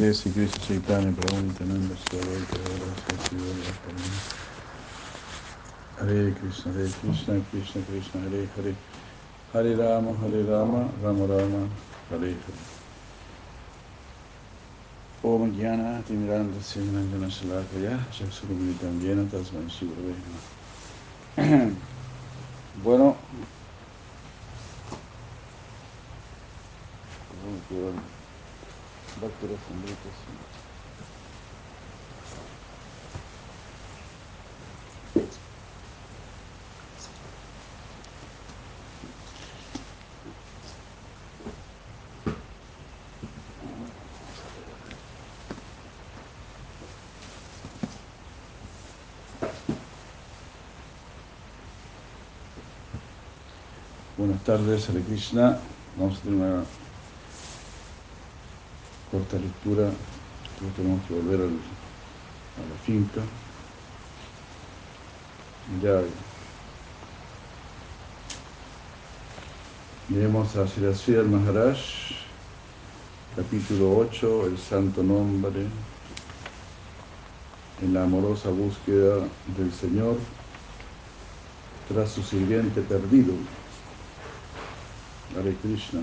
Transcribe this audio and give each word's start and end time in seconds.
Jai 0.00 0.14
Sri 0.14 0.32
Krishna 0.32 0.64
Chaitanya 0.64 1.12
Hare 5.98 6.32
Krishna 6.32 6.72
Hare 6.72 6.88
Krishna 6.88 7.44
Krishna 7.50 7.82
Krishna 7.82 8.20
Hare 8.22 8.46
Hare. 8.56 8.74
Hare 9.52 9.76
Rama 9.76 10.14
Hare 10.16 10.42
Rama 10.44 10.88
Rama 11.02 11.26
Rama 11.26 11.68
Hare 12.08 12.32
Hare. 12.32 12.60
Om 15.22 15.52
Jnana 15.52 16.02
Timiranda 16.04 16.58
Sivanandana 16.60 17.28
Shalakaya 17.28 17.98
Shaksurumitam 18.10 19.28
Tasman 19.28 19.68
Bueno, 22.82 23.16
Doctora 29.20 29.52
Sandrita, 29.68 30.08
Buenas 54.16 54.42
tardes, 54.44 54.88
Hare 54.88 55.02
Krishna. 55.02 55.58
Vamos 55.98 56.18
a 56.18 56.20
tener 56.22 56.36
una 56.36 56.64
corta 59.10 59.36
lectura. 59.36 59.90
Después 60.50 60.74
tenemos 60.76 61.06
que 61.06 61.14
volver 61.14 61.40
a 61.40 61.44
la 61.44 62.78
finca. 62.84 63.20
Ya. 65.82 66.02
Miremos 70.08 70.56
a 70.56 70.66
Sri 70.66 71.16
al 71.16 71.28
Maharaj, 71.28 71.78
capítulo 73.36 73.96
8, 73.98 74.46
el 74.46 74.58
santo 74.58 75.04
nombre, 75.04 75.66
en 77.80 77.94
la 77.94 78.02
amorosa 78.02 78.50
búsqueda 78.50 79.18
del 79.56 79.72
Señor 79.72 80.16
tras 81.88 82.10
su 82.10 82.22
sirviente 82.22 82.80
perdido. 82.82 83.34
Hare 85.36 85.54
Krishna. 85.62 86.00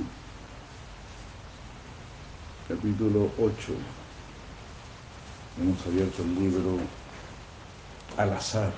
Capítulo 2.68 3.32
8. 3.40 3.54
Hemos 5.62 5.88
abierto 5.88 6.22
el 6.22 6.36
libro 6.36 6.78
al 8.18 8.34
azar. 8.34 8.74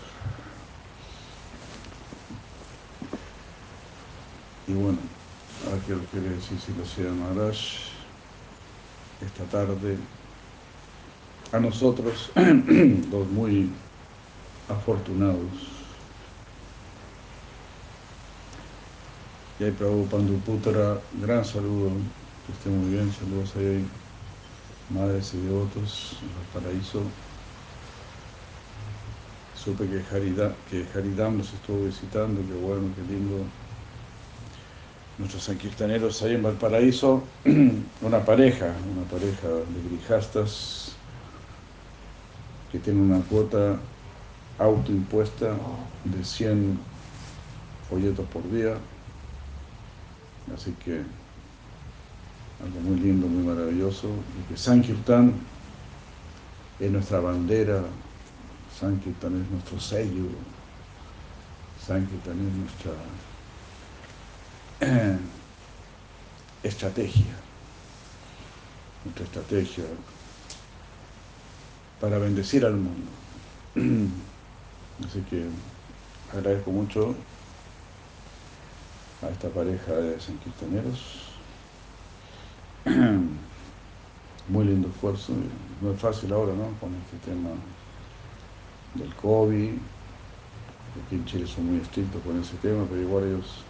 Y 4.68 4.74
bueno, 4.74 5.00
ahora 5.66 5.82
quiero, 5.88 6.02
quiero 6.12 6.30
decir 6.30 6.60
si 6.60 6.72
lo 6.74 6.86
sea 6.86 7.12
Maharaj 7.12 7.58
esta 9.26 9.44
tarde 9.46 9.98
a 11.52 11.60
nosotros, 11.60 12.30
los 12.36 13.28
muy 13.30 13.72
afortunados. 14.70 15.50
Y 19.60 19.64
hay 19.64 19.72
Prabhupada 19.72 20.24
Putra, 20.46 21.02
gran 21.20 21.44
saludo, 21.44 21.90
que 22.50 22.58
esté 22.58 22.70
muy 22.70 22.92
bien, 22.92 23.12
saludos 23.14 23.56
ahí, 23.58 23.86
madres 24.90 25.34
y 25.34 25.38
devotos 25.38 26.18
en 26.22 26.30
el 26.30 26.64
paraíso. 26.64 27.02
Supe 29.56 29.88
que 29.88 30.04
Haridam, 30.16 30.54
que 30.70 30.86
Haridam 30.96 31.38
nos 31.38 31.54
estuvo 31.54 31.86
visitando, 31.86 32.42
qué 32.42 32.54
bueno, 32.54 32.88
qué 32.96 33.02
lindo. 33.14 33.44
Nuestros 35.20 35.44
sanquirtaneros 35.44 36.22
ahí 36.24 36.36
en 36.36 36.44
Valparaíso, 36.44 37.24
una 38.02 38.24
pareja, 38.26 38.74
una 38.96 39.06
pareja 39.10 39.48
de 39.48 39.90
grijastas 39.90 40.94
que 42.72 42.80
tiene 42.80 43.02
una 43.02 43.22
cuota 43.26 43.78
autoimpuesta 44.58 45.56
de 46.06 46.24
100 46.24 46.80
folletos 47.90 48.26
por 48.30 48.50
día. 48.50 48.76
Así 50.56 50.72
que 50.84 51.04
algo 52.64 52.80
muy 52.82 53.00
lindo, 53.00 53.28
muy 53.28 53.44
maravilloso. 53.44 54.08
Y 54.40 54.52
que 54.52 54.58
Sankirtan 54.58 55.34
es 56.80 56.92
nuestra 56.92 57.20
bandera, 57.20 57.84
Sankirtan 58.80 59.42
es 59.42 59.50
nuestro 59.50 59.80
sello, 59.80 60.28
Sankirtan 61.86 62.38
es 62.48 62.54
nuestra 62.54 62.92
estrategia, 66.64 67.36
nuestra 69.04 69.26
estrategia 69.26 69.86
para 72.00 72.18
bendecir 72.18 72.66
al 72.66 72.76
mundo. 72.76 73.12
Así 75.06 75.22
que 75.30 75.46
agradezco 76.34 76.72
mucho 76.72 77.16
a 79.22 79.30
esta 79.30 79.50
pareja 79.50 79.94
de 79.94 80.20
sanquistaneros. 80.20 81.29
Muy 84.48 84.66
lindo 84.66 84.88
esfuerzo, 84.90 85.34
no 85.82 85.92
es 85.92 86.00
fácil 86.00 86.34
ahora, 86.34 86.54
¿no? 86.54 86.72
Con 86.80 86.96
este 86.96 87.18
tema 87.30 87.50
del 88.96 89.14
COVID. 89.16 89.74
Aquí 91.06 91.16
en 91.16 91.26
Chile 91.26 91.46
son 91.46 91.68
muy 91.68 91.82
estrictos 91.82 92.20
con 92.24 92.40
ese 92.42 92.56
tema, 92.58 92.84
pero 92.90 93.02
igual 93.02 93.26
ellos 93.26 93.64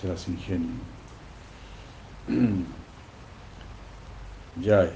se 0.00 0.08
las 0.08 0.26
ingenian. 0.28 0.80
Ya 4.58 4.90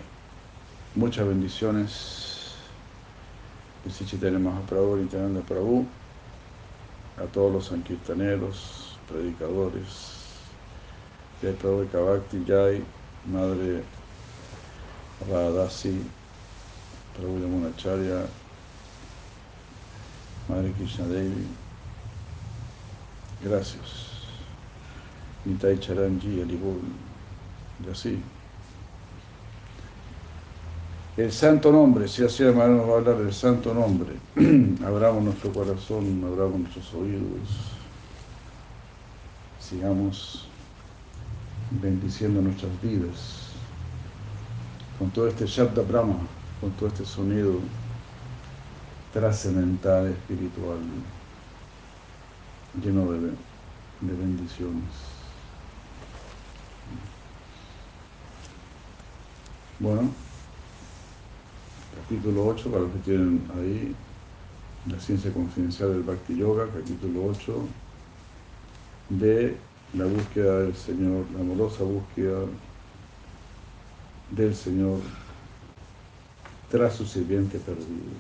muchas 0.94 1.28
bendiciones. 1.28 2.54
Mahaprabhu, 3.84 4.96
Nityananda 4.96 5.42
Prabhu, 5.42 5.86
a 7.18 7.24
todos 7.26 7.52
los 7.52 7.66
sankirtaneros, 7.66 8.98
predicadores, 9.06 10.16
Jai 11.42 11.52
Prabhu 11.52 11.86
Kavakti 11.92 12.42
Jai, 12.46 12.82
Madre 13.26 13.82
Radhasi, 15.28 16.02
Prabhu 17.14 17.40
Yamunacharya, 17.40 18.26
Madre 20.48 20.72
Krishna 20.72 21.06
Devi, 21.06 21.46
gracias. 23.42 24.10
Nitai 25.44 25.78
Charanji, 25.78 26.40
Alibul, 26.42 26.80
y 27.86 27.90
así. 27.90 28.22
El 31.16 31.32
santo 31.32 31.72
nombre, 31.72 32.08
si 32.08 32.24
así 32.24 32.42
hermano 32.42 32.76
nos 32.76 32.88
va 32.88 32.92
a 32.92 32.96
hablar 32.98 33.16
del 33.18 33.32
santo 33.32 33.74
nombre, 33.74 34.16
abramos 34.86 35.22
nuestro 35.22 35.52
corazón, 35.52 36.22
abramos 36.24 36.60
nuestros 36.60 36.94
oídos, 36.94 37.74
sigamos 39.58 40.49
bendiciendo 41.70 42.40
nuestras 42.42 42.70
vidas 42.82 43.50
con 44.98 45.10
todo 45.10 45.28
este 45.28 45.46
Shabda 45.46 45.82
Brahma, 45.82 46.18
con 46.60 46.70
todo 46.72 46.88
este 46.88 47.04
sonido 47.04 47.54
trascendental, 49.12 50.08
espiritual, 50.08 50.78
lleno 52.82 53.10
de, 53.12 53.20
de 53.20 54.16
bendiciones. 54.18 54.84
Bueno, 59.78 60.10
capítulo 61.96 62.46
8, 62.48 62.70
para 62.70 62.82
los 62.82 62.92
que 62.92 62.98
tienen 62.98 63.50
ahí, 63.56 63.94
la 64.86 65.00
ciencia 65.00 65.32
confidencial 65.32 65.92
del 65.92 66.02
Bhakti 66.02 66.36
Yoga, 66.36 66.66
capítulo 66.66 67.26
8, 67.30 67.54
de 69.08 69.56
la 69.94 70.04
búsqueda 70.04 70.60
del 70.60 70.74
Señor, 70.74 71.24
la 71.34 71.40
amorosa 71.40 71.82
búsqueda 71.82 72.44
del 74.30 74.54
Señor 74.54 75.00
tras 76.70 76.94
su 76.94 77.04
sirviente 77.04 77.58
perdido. 77.58 78.14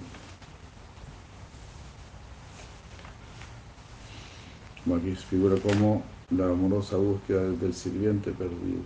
Como 4.82 4.96
aquí 4.96 5.14
figura 5.14 5.56
como 5.60 6.02
la 6.30 6.46
amorosa 6.46 6.96
búsqueda 6.96 7.42
del 7.42 7.74
sirviente 7.74 8.32
perdido. 8.32 8.82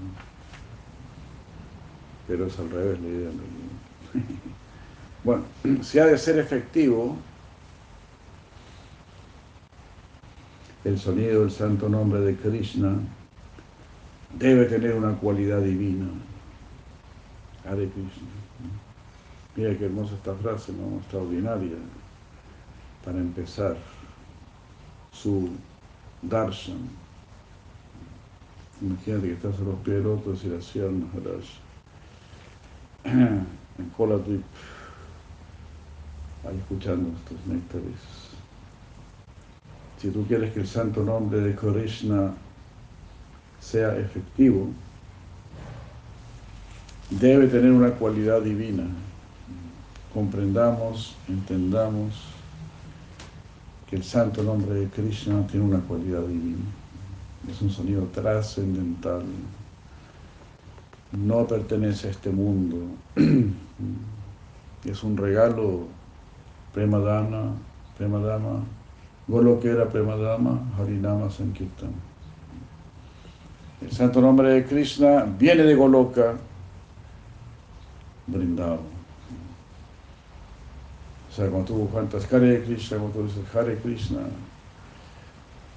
Pero 2.26 2.46
es 2.46 2.58
al 2.58 2.70
revés 2.70 3.00
la 3.00 3.08
idea. 3.08 3.30
Bueno, 5.24 5.44
si 5.80 5.98
ha 5.98 6.04
de 6.04 6.18
ser 6.18 6.38
efectivo, 6.38 7.16
el 10.84 10.98
sonido 10.98 11.40
del 11.40 11.50
santo 11.50 11.88
nombre 11.88 12.20
de 12.20 12.36
Krishna 12.36 12.96
debe 14.38 14.66
tener 14.66 14.94
una 14.94 15.14
cualidad 15.14 15.62
divina. 15.62 16.06
Hare 17.64 17.88
Krishna. 17.88 18.28
Mira 19.56 19.78
qué 19.78 19.86
hermosa 19.86 20.14
esta 20.14 20.34
frase, 20.34 20.72
¿no? 20.72 20.98
extraordinaria, 20.98 21.76
para 23.04 23.18
empezar 23.18 23.76
su 25.12 25.50
darshan. 26.22 26.88
Imagínate 28.82 29.28
que 29.28 29.32
estás 29.34 29.58
a 29.60 29.62
los 29.62 29.76
pies 29.76 29.96
del 29.96 30.06
otro 30.08 30.34
y 30.34 30.48
la 30.48 30.90
Maharaj 30.90 31.44
en 33.04 33.90
Koladvip, 33.96 34.42
ahí 36.46 36.58
escuchando 36.58 37.10
estos 37.16 37.46
néctares. 37.46 38.23
Si 40.04 40.10
tú 40.10 40.26
quieres 40.26 40.52
que 40.52 40.60
el 40.60 40.66
santo 40.66 41.02
nombre 41.02 41.40
de 41.40 41.54
Krishna 41.54 42.34
sea 43.58 43.96
efectivo, 43.96 44.68
debe 47.08 47.46
tener 47.46 47.72
una 47.72 47.90
cualidad 47.92 48.42
divina. 48.42 48.84
Comprendamos, 50.12 51.16
entendamos 51.26 52.20
que 53.88 53.96
el 53.96 54.04
santo 54.04 54.42
nombre 54.42 54.74
de 54.74 54.88
Krishna 54.88 55.46
tiene 55.46 55.64
una 55.64 55.80
cualidad 55.80 56.20
divina. 56.26 56.66
Es 57.50 57.62
un 57.62 57.70
sonido 57.70 58.02
trascendental. 58.12 59.24
No 61.12 61.46
pertenece 61.46 62.08
a 62.08 62.10
este 62.10 62.28
mundo. 62.28 62.76
es 64.84 65.02
un 65.02 65.16
regalo 65.16 65.86
Premadana, 66.74 67.52
Premadama, 67.96 68.64
Golokera 69.26 69.88
Premadama, 69.88 70.60
Harinama 70.78 71.30
Sankirtan. 71.30 71.94
El 73.80 73.90
santo 73.90 74.20
nombre 74.20 74.50
de 74.50 74.64
Krishna 74.64 75.24
viene 75.38 75.62
de 75.62 75.74
Goloka, 75.74 76.34
brindado. 78.26 78.80
O 81.30 81.32
sea, 81.34 81.48
cuando 81.48 81.66
tú 81.66 81.90
cantas 81.92 82.32
Hare 82.32 82.62
Krishna, 82.62 82.98
cuando 82.98 83.18
tú 83.18 83.26
dices 83.26 83.54
Hare 83.54 83.76
Krishna, 83.78 84.20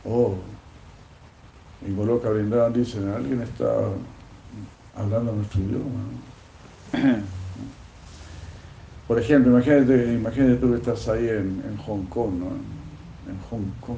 oh, 0.05 0.35
en 1.85 1.95
Goloka 1.95 2.29
Brindavan 2.29 2.73
dicen, 2.73 3.09
alguien 3.09 3.41
está 3.41 3.65
hablando 4.95 5.31
nuestro 5.33 5.61
idioma. 5.61 5.99
Por 9.07 9.19
ejemplo, 9.19 9.51
imagínate, 9.51 10.13
imagínate 10.13 10.55
tú 10.57 10.71
que 10.71 10.77
estás 10.77 11.07
ahí 11.07 11.29
en, 11.29 11.63
en 11.65 11.77
Hong 11.85 12.03
Kong, 12.05 12.33
¿no? 12.39 12.76
En 13.27 13.39
Hong 13.49 13.71
Kong. 13.81 13.97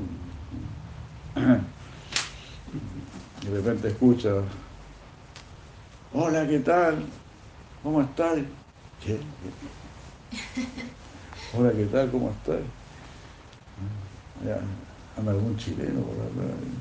Y 3.41 3.45
de 3.45 3.55
repente 3.55 3.89
escuchas, 3.89 4.43
hola, 6.13 6.47
¿qué 6.47 6.59
tal? 6.59 7.05
¿Cómo 7.83 8.01
estás? 8.01 8.39
Hola, 11.57 11.71
¿qué 11.71 11.85
tal? 11.85 12.11
¿Cómo 12.11 12.29
estás? 12.29 12.59
anda 15.17 15.31
algún 15.31 15.57
chileno 15.57 16.01
por. 16.01 16.15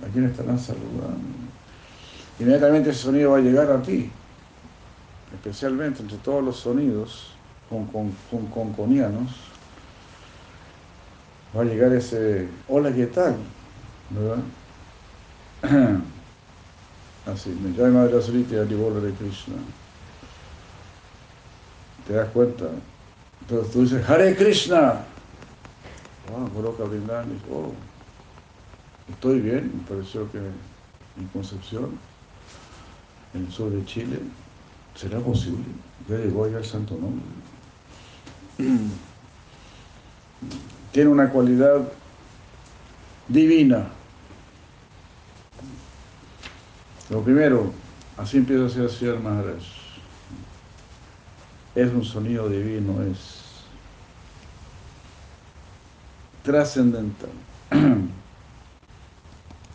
¿A 0.06 0.12
quién 0.12 0.24
estarán 0.24 0.58
saludando? 0.58 1.18
Inmediatamente 2.38 2.90
ese 2.90 3.00
sonido 3.00 3.32
va 3.32 3.38
a 3.38 3.40
llegar 3.40 3.70
a 3.70 3.82
ti, 3.82 4.10
especialmente 5.34 6.02
entre 6.02 6.18
todos 6.18 6.44
los 6.44 6.56
sonidos 6.58 7.32
con, 7.68 7.86
con, 7.86 8.12
con, 8.30 8.72
va 11.56 11.62
a 11.62 11.64
llegar 11.64 11.92
ese 11.92 12.48
hola, 12.68 12.92
¿qué 12.92 13.06
tal? 13.06 13.36
¿verdad? 14.10 14.42
Así, 17.26 17.50
me 17.50 17.76
llama 17.76 18.04
de 18.04 18.14
la 18.14 18.22
solita 18.22 18.54
y 18.54 18.58
de 18.58 19.12
Krishna. 19.12 19.56
¿Te 22.06 22.14
das 22.14 22.30
cuenta? 22.30 22.70
Entonces 23.42 23.72
tú 23.72 23.82
dices, 23.82 24.08
Hare 24.08 24.34
Krishna. 24.34 25.04
Wow, 26.30 26.48
coloca 26.50 26.84
brindando 26.84 27.34
oh, 27.50 27.72
estoy 29.10 29.40
bien, 29.40 29.72
me 29.74 29.82
pareció 29.88 30.30
que 30.30 30.38
en 30.38 31.28
Concepción, 31.32 31.98
en 33.34 33.46
el 33.46 33.52
sur 33.52 33.70
de 33.70 33.84
Chile, 33.84 34.20
será 34.94 35.18
posible. 35.20 35.64
Ya 36.08 36.16
llegó 36.16 36.44
allá 36.44 36.58
el 36.58 36.64
santo 36.64 36.96
nombre. 36.96 37.24
Tiene 40.92 41.10
una 41.10 41.30
cualidad 41.30 41.88
divina. 43.28 43.88
Lo 47.10 47.22
primero, 47.22 47.72
así 48.16 48.38
empieza 48.38 48.84
a 48.84 48.88
ser 48.88 49.14
el 49.14 49.20
Maharaj. 49.20 49.62
Es 51.74 51.92
un 51.92 52.04
sonido 52.04 52.48
divino, 52.48 53.02
es 53.02 53.64
trascendental. 56.42 57.30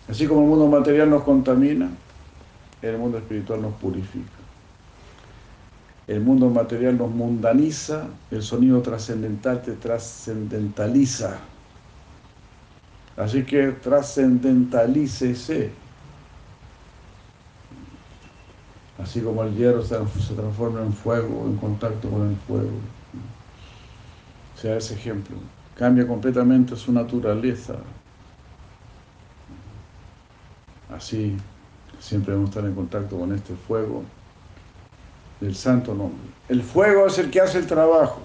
Así 0.10 0.28
como 0.28 0.42
el 0.42 0.48
mundo 0.48 0.68
material 0.68 1.10
nos 1.10 1.24
contamina, 1.24 1.90
el 2.82 2.98
mundo 2.98 3.18
espiritual 3.18 3.62
nos 3.62 3.74
purifica. 3.76 4.43
El 6.08 6.20
mundo 6.20 6.50
material 6.50 6.98
nos 6.98 7.12
mundaniza, 7.12 8.08
el 8.30 8.44
sonido 8.44 8.82
trascendental 8.82 9.62
te 9.62 9.74
trascendentaliza. 9.74 11.38
Así 13.16 13.44
que 13.44 13.72
trascendentalícese. 13.72 15.72
Así 19.02 19.22
como 19.22 19.44
el 19.44 19.56
hierro 19.56 19.84
se 19.84 20.34
transforma 20.36 20.82
en 20.82 20.94
fuego, 20.94 21.46
en 21.46 21.58
contacto 21.58 22.10
con 22.10 22.30
el 22.30 22.36
fuego. 22.36 22.72
sea 24.56 24.78
ese 24.78 24.96
ejemplo. 24.96 25.38
Cambia 25.76 26.06
completamente 26.06 26.76
su 26.76 26.92
naturaleza. 26.92 27.76
Así 30.90 31.38
siempre 32.00 32.32
debemos 32.32 32.50
estar 32.50 32.66
en 32.66 32.76
contacto 32.76 33.18
con 33.18 33.34
este 33.34 33.56
fuego 33.56 34.04
del 35.44 35.56
santo 35.56 35.94
nombre. 35.94 36.30
El 36.48 36.64
fuego 36.64 37.08
es 37.08 37.20
el 37.20 37.30
que 37.30 37.42
hace 37.42 37.60
el 37.60 37.68
trabajo. 37.68 38.22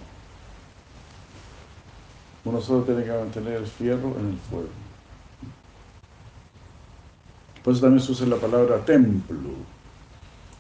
Uno 2.45 2.61
solo 2.61 2.85
tiene 2.85 3.03
que 3.03 3.11
mantener 3.11 3.55
el 3.55 3.67
fierro 3.67 4.17
en 4.21 4.29
el 4.29 4.39
fuego. 4.49 4.69
Por 7.65 7.73
eso 7.73 7.83
también 7.83 8.01
se 8.01 8.13
usa 8.13 8.27
la 8.29 8.37
palabra 8.37 8.85
templo, 8.85 9.51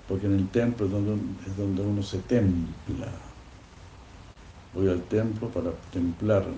porque 0.08 0.26
en 0.26 0.34
el 0.34 0.48
templo 0.48 0.86
es 0.86 0.92
donde, 0.92 1.12
es 1.46 1.56
donde 1.56 1.82
uno 1.82 2.02
se 2.02 2.18
templa. 2.18 3.06
Voy 4.74 4.88
al 4.88 5.02
templo 5.02 5.48
para 5.48 5.70
templarme, 5.92 6.54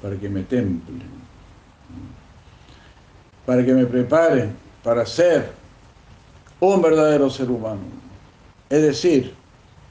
para 0.00 0.16
que 0.16 0.28
me 0.30 0.42
templen, 0.44 1.02
para 3.44 3.64
que 3.64 3.74
me 3.74 3.84
preparen 3.84 4.56
para 4.82 5.04
ser 5.04 5.63
un 6.66 6.82
verdadero 6.82 7.28
ser 7.30 7.50
humano, 7.50 7.80
es 8.70 8.82
decir, 8.82 9.34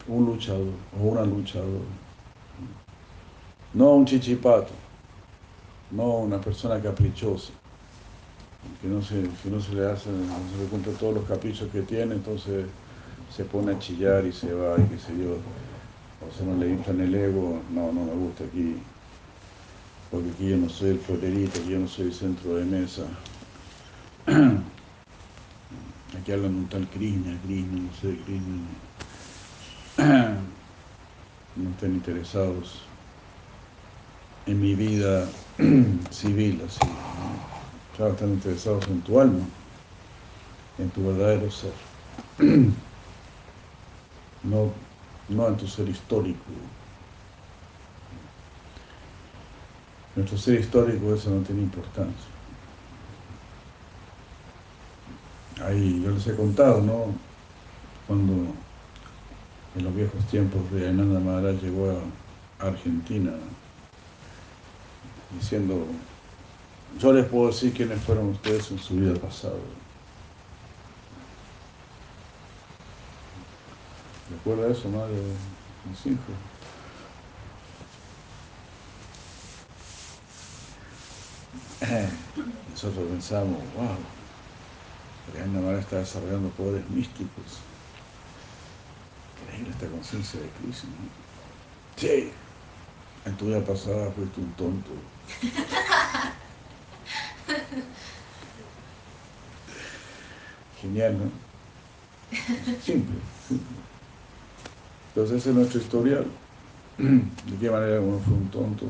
un 0.07 0.25
luchador 0.25 0.73
o 0.99 1.03
una 1.03 1.23
luchadora, 1.23 1.85
no 3.73 3.91
un 3.91 4.05
chichipato, 4.05 4.71
no 5.91 6.17
una 6.17 6.39
persona 6.39 6.79
caprichosa, 6.79 7.51
que 8.81 8.87
no 8.87 9.01
se, 9.01 9.21
que 9.21 9.49
no 9.49 9.61
se 9.61 9.73
le 9.73 9.85
hace, 9.89 10.09
no 10.09 10.25
se 10.51 10.63
le 10.63 10.69
cumple 10.69 10.93
todos 10.93 11.15
los 11.15 11.25
caprichos 11.25 11.69
que 11.71 11.81
tiene, 11.81 12.15
entonces 12.15 12.65
se 13.29 13.45
pone 13.45 13.73
a 13.73 13.79
chillar 13.79 14.25
y 14.25 14.31
se 14.31 14.53
va 14.53 14.75
y 14.77 14.83
qué 14.83 14.97
sé 14.97 15.17
yo, 15.17 15.37
o 16.25 16.31
se 16.37 16.45
no 16.45 16.55
le 16.57 16.71
en 16.71 17.01
el 17.01 17.15
ego, 17.15 17.61
no, 17.71 17.91
no 17.91 18.05
me 18.05 18.13
gusta 18.13 18.43
aquí, 18.43 18.77
porque 20.11 20.29
aquí 20.29 20.49
yo 20.49 20.57
no 20.57 20.69
soy 20.69 20.91
el 20.91 20.99
florerito, 20.99 21.59
aquí 21.59 21.71
yo 21.71 21.79
no 21.79 21.87
soy 21.87 22.05
el 22.05 22.13
centro 22.13 22.55
de 22.55 22.65
mesa. 22.65 23.03
Aquí 26.19 26.31
hablan 26.31 26.55
un 26.55 26.67
tal 26.69 26.87
Krishna, 26.89 27.39
Krishna, 27.43 27.81
no 27.81 27.93
sé. 27.99 28.17
No 31.55 31.69
estén 31.69 31.93
interesados 31.93 32.81
en 34.47 34.59
mi 34.59 34.73
vida 34.73 35.29
civil, 36.09 36.63
así. 36.65 36.79
¿no? 37.99 38.07
están 38.07 38.29
interesados 38.29 38.87
en 38.87 39.01
tu 39.01 39.19
alma, 39.19 39.45
en 40.79 40.89
tu 40.89 41.05
verdadero 41.05 41.51
ser. 41.51 41.73
no, 44.43 44.71
no 45.29 45.47
en 45.47 45.57
tu 45.57 45.67
ser 45.67 45.87
histórico. 45.87 46.43
Nuestro 50.15 50.39
ser 50.39 50.59
histórico 50.59 51.13
eso 51.13 51.29
no 51.29 51.41
tiene 51.41 51.61
importancia. 51.61 52.32
Ahí 55.65 56.01
yo 56.03 56.11
les 56.11 56.27
he 56.27 56.35
contado, 56.35 56.81
¿no? 56.81 57.05
Cuando 58.07 58.33
en 59.75 59.83
los 59.83 59.95
viejos 59.95 60.25
tiempos 60.27 60.69
de 60.71 60.89
Ananda 60.89 61.19
Maharaj 61.19 61.61
llegó 61.61 61.91
a 62.59 62.67
Argentina 62.67 63.31
diciendo, 65.31 65.85
yo 66.99 67.13
les 67.13 67.25
puedo 67.25 67.47
decir 67.47 67.73
quiénes 67.73 68.01
fueron 68.03 68.29
ustedes 68.29 68.71
en 68.71 68.79
su 68.79 68.95
vida 68.95 69.15
pasada. 69.15 69.55
¿Recuerda 74.29 74.71
eso, 74.71 74.89
madre 74.89 75.15
de 75.15 75.33
mis 75.89 76.05
hijos? 76.05 76.19
Nosotros 82.71 83.07
pensamos, 83.09 83.59
wow, 83.75 83.97
Ana 85.41 85.59
Mara 85.59 85.79
está 85.79 85.97
desarrollando 85.99 86.49
poderes 86.49 86.87
místicos. 86.89 87.59
Increíble 89.41 89.71
esta 89.71 89.87
conciencia 89.87 90.39
de 90.39 90.49
Cristo. 90.49 90.87
Sí, 91.97 92.31
en 93.25 93.37
tu 93.37 93.47
vida 93.47 93.65
pasada 93.65 94.11
fuiste 94.11 94.39
un 94.39 94.53
tonto. 94.53 94.91
Genial, 100.81 101.17
¿no? 101.17 101.31
Simple, 102.83 103.15
simple. 103.47 103.77
Entonces 105.09 105.37
ese 105.37 105.49
es 105.49 105.55
nuestro 105.55 105.79
historial. 105.79 106.25
De 106.97 107.57
qué 107.59 107.71
manera 107.71 108.01
uno 108.01 108.19
fue 108.19 108.33
un 108.33 108.49
tonto. 108.49 108.85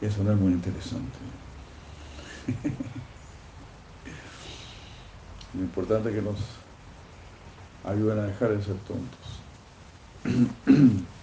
Eso 0.00 0.22
no 0.22 0.32
es 0.32 0.38
muy 0.38 0.52
interesante. 0.52 1.18
Lo 5.56 5.62
importante 5.62 6.10
es 6.10 6.14
que 6.14 6.22
nos 6.22 6.36
ayuden 7.84 8.18
a 8.18 8.24
dejar 8.24 8.50
de 8.50 8.62
ser 8.62 8.76
tontos. 8.86 9.40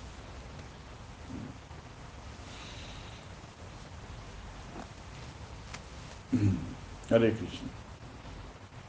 Hare 7.12 7.34
Krishna. 7.34 7.68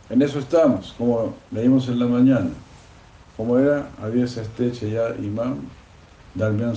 En 0.09 0.23
eso 0.23 0.39
estamos, 0.39 0.95
como 0.97 1.35
leímos 1.51 1.89
en 1.89 1.99
la 1.99 2.07
mañana. 2.07 2.51
Como 3.37 3.59
era, 3.59 3.91
había 4.01 4.25
esa 4.25 4.41
estrecha 4.43 4.87
ya 4.87 5.15
imam, 5.17 5.59
Darmian 6.35 6.75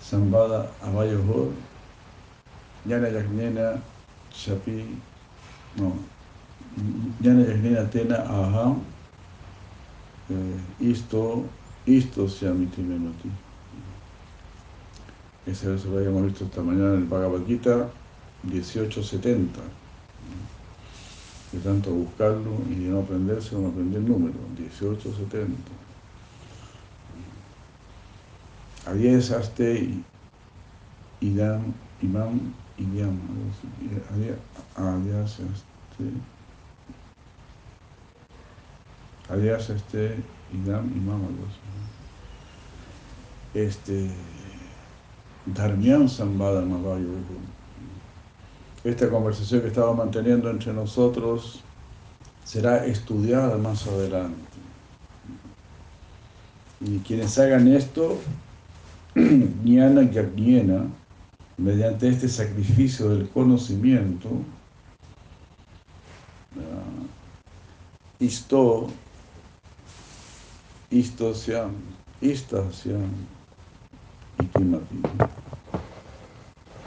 Sambada 0.00 0.70
Avayohor, 0.82 1.52
Yana 2.84 3.08
Yagnena 3.08 3.80
Chapi, 4.30 4.98
no, 5.76 5.94
Yana 7.22 7.44
Yagnena 7.44 7.90
Tena 7.90 8.16
Aham, 8.26 8.82
eh, 10.30 10.84
Isto, 10.90 11.44
Isto 11.86 12.28
Siamiti 12.28 12.82
Menoti. 12.82 13.30
Ese 15.46 15.68
verso 15.68 15.90
lo 15.90 15.98
habíamos 15.98 16.24
visto 16.24 16.44
esta 16.44 16.62
mañana 16.62 16.94
en 16.94 17.00
el 17.00 17.04
Bhagavad 17.04 17.44
Gita 17.46 17.88
1870 18.44 19.60
de 21.54 21.60
tanto 21.60 21.90
buscarlo 21.92 22.58
y 22.68 22.74
de 22.74 22.88
no 22.90 23.00
aprenderse, 23.00 23.54
no 23.54 23.68
aprendí 23.68 23.96
el 23.96 24.08
número, 24.08 24.34
1870. 24.58 25.54
Adiesaste 28.86 30.02
idam, 31.20 31.72
imam, 32.02 32.40
idiam, 32.76 33.18
adiesaste, 34.76 35.44
adiesaste 39.28 40.16
idam, 40.52 40.90
imam, 40.96 41.22
así. 41.24 41.60
Este, 43.54 44.10
Dharmian 45.46 46.08
Sambada 46.08 46.62
Mavayo, 46.62 47.10
esta 48.82 49.08
conversación 49.08 49.62
que 49.62 49.68
estamos 49.68 49.96
manteniendo 49.96 50.50
entre 50.50 50.72
nosotros 50.72 51.62
será 52.44 52.84
estudiada 52.84 53.56
más 53.56 53.86
adelante. 53.86 54.38
Y 56.80 56.98
quienes 56.98 57.38
hagan 57.38 57.68
esto, 57.68 58.18
Jnana 59.14 60.02
Yajnena, 60.10 60.86
mediante 61.56 62.08
este 62.08 62.28
sacrificio 62.28 63.08
del 63.08 63.28
conocimiento, 63.28 64.28
isto, 68.18 68.88
isto 70.90 71.34
sean, 71.34 71.72
ista 72.20 72.70
sean, 72.72 73.10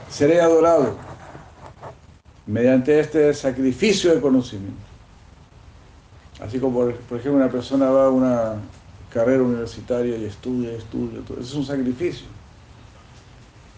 seré 0.10 0.42
adorado 0.42 0.96
mediante 2.46 3.00
este 3.00 3.34
sacrificio 3.34 4.16
de 4.16 4.22
conocimiento. 4.22 4.88
Así 6.40 6.60
como, 6.60 6.80
por, 6.80 7.18
ejemplo, 7.20 7.34
una 7.34 7.50
persona 7.50 7.90
va 7.90 8.06
a 8.06 8.10
una 8.10 8.56
carrera 9.12 9.44
universitaria 9.44 10.18
y 10.18 10.26
estudia, 10.26 10.72
estudia, 10.72 11.20
todo. 11.22 11.40
eso 11.40 11.50
es 11.50 11.56
un 11.56 11.66
sacrificio. 11.66 12.28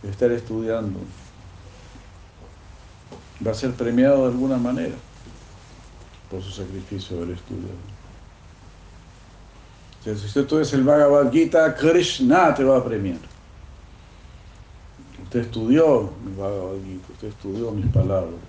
Estar 0.03 0.31
estudiando. 0.31 0.99
Va 3.45 3.51
a 3.51 3.53
ser 3.53 3.71
premiado 3.71 4.25
de 4.25 4.33
alguna 4.33 4.57
manera 4.57 4.95
por 6.29 6.41
su 6.41 6.51
sacrificio 6.51 7.19
del 7.21 7.31
estudio. 7.31 7.69
Si 10.03 10.11
usted 10.11 10.41
estudia 10.41 10.77
el 10.77 10.83
Bhagavad 10.83 11.31
Gita, 11.31 11.75
Krishna 11.75 12.53
te 12.55 12.63
va 12.63 12.77
a 12.77 12.83
premiar. 12.83 13.19
Usted 15.23 15.41
estudió 15.41 16.11
mi 16.23 16.35
Bhagavad 16.35 16.77
Gita, 16.85 17.13
usted 17.13 17.27
estudió 17.27 17.71
mis 17.71 17.87
palabras. 17.91 18.39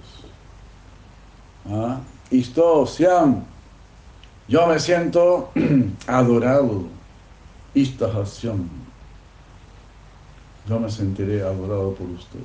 ¿Ah? 1.68 2.00
Isto, 2.30 2.86
Siam, 2.86 3.44
yo 4.48 4.66
me 4.66 4.78
siento 4.78 5.50
adorado. 6.06 6.84
Istahasyan. 7.74 8.68
Yo 10.68 10.80
me 10.80 10.90
sentiré 10.90 11.42
adorado 11.42 11.94
por 11.94 12.08
usted. 12.08 12.40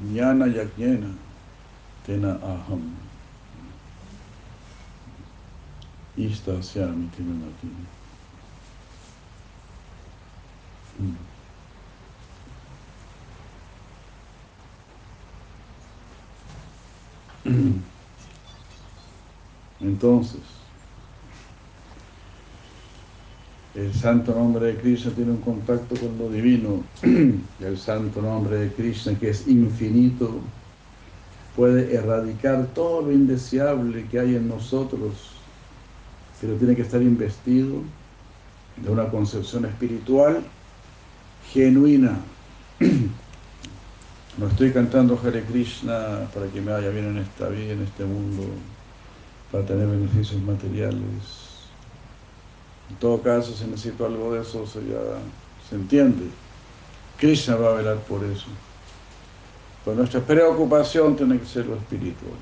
Jnana 0.00 0.46
Yakyena 0.46 1.08
Tena 2.06 2.38
Aham. 2.42 3.05
Istahasyan 6.16 7.10
Tinamati. 7.16 7.66
Mm. 10.98 11.16
Entonces, 19.80 20.40
el 23.74 23.92
santo 23.92 24.34
nombre 24.34 24.66
de 24.66 24.76
Krishna 24.78 25.12
tiene 25.12 25.32
un 25.32 25.40
contacto 25.42 25.94
con 25.96 26.16
lo 26.18 26.30
divino. 26.30 26.82
El 27.60 27.78
santo 27.78 28.22
nombre 28.22 28.56
de 28.56 28.72
Krishna, 28.72 29.18
que 29.18 29.30
es 29.30 29.46
infinito, 29.46 30.40
puede 31.54 31.94
erradicar 31.94 32.66
todo 32.74 33.02
lo 33.02 33.12
indeseable 33.12 34.06
que 34.08 34.18
hay 34.18 34.34
en 34.34 34.48
nosotros, 34.48 35.35
pero 36.40 36.54
tiene 36.54 36.76
que 36.76 36.82
estar 36.82 37.00
investido 37.02 37.82
de 38.76 38.90
una 38.90 39.08
concepción 39.08 39.64
espiritual 39.64 40.42
genuina. 41.52 42.18
No 44.38 44.48
estoy 44.48 44.70
cantando 44.70 45.18
Hare 45.24 45.44
Krishna 45.44 46.28
para 46.34 46.46
que 46.48 46.60
me 46.60 46.70
vaya 46.70 46.90
bien 46.90 47.06
en 47.06 47.16
esta 47.16 47.48
vida, 47.48 47.72
en 47.72 47.80
este 47.84 48.04
mundo, 48.04 48.42
para 49.50 49.64
tener 49.64 49.86
beneficios 49.86 50.42
materiales. 50.42 51.00
En 52.90 52.96
todo 52.96 53.22
caso, 53.22 53.54
si 53.54 53.64
necesito 53.64 54.04
algo 54.04 54.34
de 54.34 54.42
eso, 54.42 54.66
se, 54.66 54.80
ya, 54.80 54.98
se 55.70 55.76
entiende. 55.76 56.26
Krishna 57.16 57.56
va 57.56 57.70
a 57.70 57.74
velar 57.76 57.96
por 58.00 58.22
eso. 58.24 58.48
Pero 59.86 59.96
nuestra 59.96 60.20
preocupación 60.20 61.16
tiene 61.16 61.38
que 61.38 61.46
ser 61.46 61.64
lo 61.64 61.76
espiritual, 61.76 62.36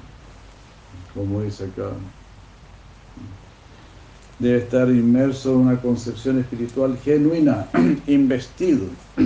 como 1.14 1.42
dice 1.42 1.66
acá. 1.66 1.90
Debe 4.38 4.58
estar 4.58 4.88
inmerso 4.88 5.52
en 5.52 5.58
una 5.58 5.80
concepción 5.80 6.40
espiritual 6.40 6.98
genuina, 6.98 7.68
investido 8.06 8.86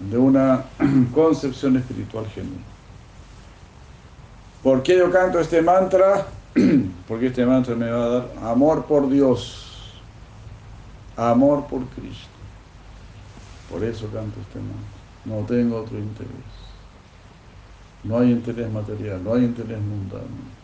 de 0.00 0.18
una 0.18 0.64
concepción 1.14 1.76
espiritual 1.76 2.26
genuina. 2.28 2.64
¿Por 4.62 4.82
qué 4.82 4.98
yo 4.98 5.10
canto 5.10 5.40
este 5.40 5.62
mantra? 5.62 6.26
Porque 7.08 7.28
este 7.28 7.46
mantra 7.46 7.74
me 7.74 7.90
va 7.90 8.04
a 8.04 8.08
dar 8.08 8.28
amor 8.42 8.84
por 8.84 9.08
Dios, 9.08 9.94
amor 11.16 11.66
por 11.66 11.84
Cristo. 11.88 12.28
Por 13.70 13.84
eso 13.84 14.06
canto 14.12 14.40
este 14.40 14.58
mantra. 14.58 15.00
No 15.24 15.46
tengo 15.46 15.76
otro 15.80 15.98
interés. 15.98 16.30
No 18.02 18.18
hay 18.18 18.32
interés 18.32 18.70
material, 18.70 19.22
no 19.22 19.34
hay 19.34 19.44
interés 19.44 19.78
mundano. 19.78 20.59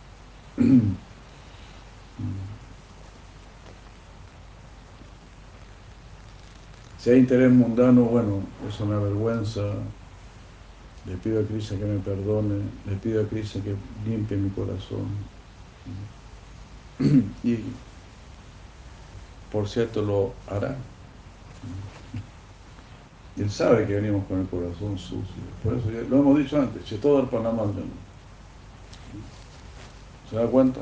Si 6.97 7.11
hay 7.11 7.19
interés 7.19 7.51
mundano, 7.51 8.03
bueno, 8.03 8.41
eso 8.67 8.85
me 8.85 8.95
avergüenza. 8.95 9.61
Le 11.05 11.15
pido 11.17 11.41
a 11.41 11.43
Cristo 11.45 11.77
que 11.77 11.85
me 11.85 11.99
perdone, 11.99 12.63
le 12.85 12.95
pido 12.95 13.21
a 13.23 13.27
Cristo 13.27 13.61
que 13.63 13.75
limpie 14.09 14.35
mi 14.35 14.49
corazón. 14.49 15.07
Y 17.43 17.59
por 19.51 19.69
cierto 19.69 20.01
lo 20.01 20.33
hará. 20.53 20.75
Él 23.37 23.51
sabe 23.51 23.85
que 23.85 23.93
venimos 23.93 24.25
con 24.25 24.39
el 24.39 24.47
corazón 24.47 24.97
sucio. 24.97 25.43
Por 25.63 25.75
eso 25.75 25.91
lo 26.09 26.17
hemos 26.17 26.39
dicho 26.39 26.59
antes, 26.59 26.99
todo 26.99 27.21
el 27.21 27.27
Panamá. 27.27 27.63
¿Se 30.29 30.35
da 30.35 30.47
cuenta? 30.47 30.81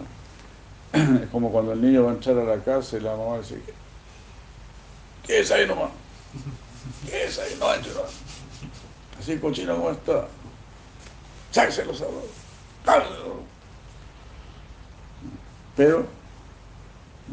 Es 0.94 1.30
como 1.30 1.52
cuando 1.52 1.74
el 1.74 1.82
niño 1.82 2.06
va 2.06 2.12
a 2.12 2.14
entrar 2.14 2.38
a 2.38 2.44
la 2.44 2.64
casa 2.64 2.98
y 2.98 3.02
la 3.02 3.16
mamá 3.16 3.38
dice, 3.40 3.62
¿qué 5.24 5.40
es 5.40 5.52
ahí 5.52 5.68
nomás? 5.68 5.92
¿Qué 7.06 7.26
es 7.26 7.38
ahí? 7.40 7.56
No 7.60 7.74
entre 7.74 7.92
Así 9.20 9.38
cochino 9.40 9.76
como 9.76 9.92
está. 9.92 10.28
Sáquese 11.52 11.86
los 11.86 11.98
sábados. 11.98 12.24
Pero 15.76 16.06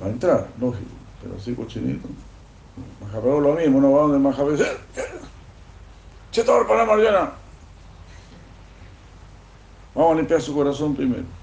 va 0.01 0.07
a 0.07 0.11
entrar, 0.11 0.49
lógico, 0.61 0.91
pero 1.23 1.37
así 1.37 1.55
cochinito. 1.55 2.09
Majapeo 3.01 3.41
lo 3.41 3.53
mismo, 3.55 3.79
uno 3.79 3.93
va 3.93 4.03
donde 4.03 4.19
Majapeo 4.19 4.53
dice, 4.53 4.77
che 6.33 6.43
todo 6.43 6.67
para 6.67 6.85
Mariana. 6.85 7.33
Vamos 9.95 10.13
a 10.13 10.17
limpiar 10.17 10.41
su 10.41 10.55
corazón 10.55 10.97
primero. 10.97 11.42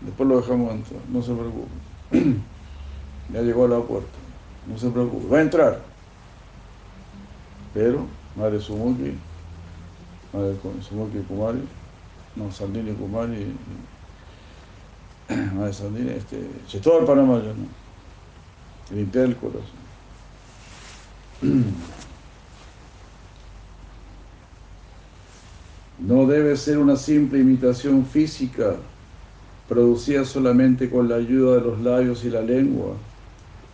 Después 0.00 0.28
lo 0.28 0.40
dejamos 0.40 0.72
entrar, 0.72 1.00
no 1.08 1.22
se 1.22 1.32
preocupe. 1.32 1.72
ya 3.32 3.42
llegó 3.42 3.64
a 3.64 3.68
la 3.68 3.80
puerta, 3.80 4.18
no 4.66 4.78
se 4.78 4.88
preocupe, 4.90 5.28
va 5.28 5.38
a 5.38 5.42
entrar. 5.42 5.80
Pero, 7.74 8.06
Madre 8.36 8.60
Sumuki, 8.60 9.14
Madre 10.32 10.56
Sumuki 10.88 11.18
Kumari, 11.26 11.62
no, 12.36 12.52
Sandini 12.52 12.94
Kumari, 12.94 13.52
Madre 15.54 15.72
Sandini, 15.72 16.10
este, 16.10 16.48
che 16.68 16.78
todo 16.78 17.00
el 17.00 17.06
Panamá, 17.06 17.38
¿no? 17.38 18.96
limpiar 18.96 19.26
el 19.26 19.36
corazón. 19.36 19.88
No 25.98 26.26
debe 26.26 26.56
ser 26.56 26.78
una 26.78 26.94
simple 26.94 27.40
imitación 27.40 28.06
física 28.06 28.76
producida 29.68 30.24
solamente 30.24 30.88
con 30.88 31.08
la 31.08 31.16
ayuda 31.16 31.56
de 31.56 31.60
los 31.60 31.80
labios 31.80 32.24
y 32.24 32.30
la 32.30 32.40
lengua. 32.42 32.94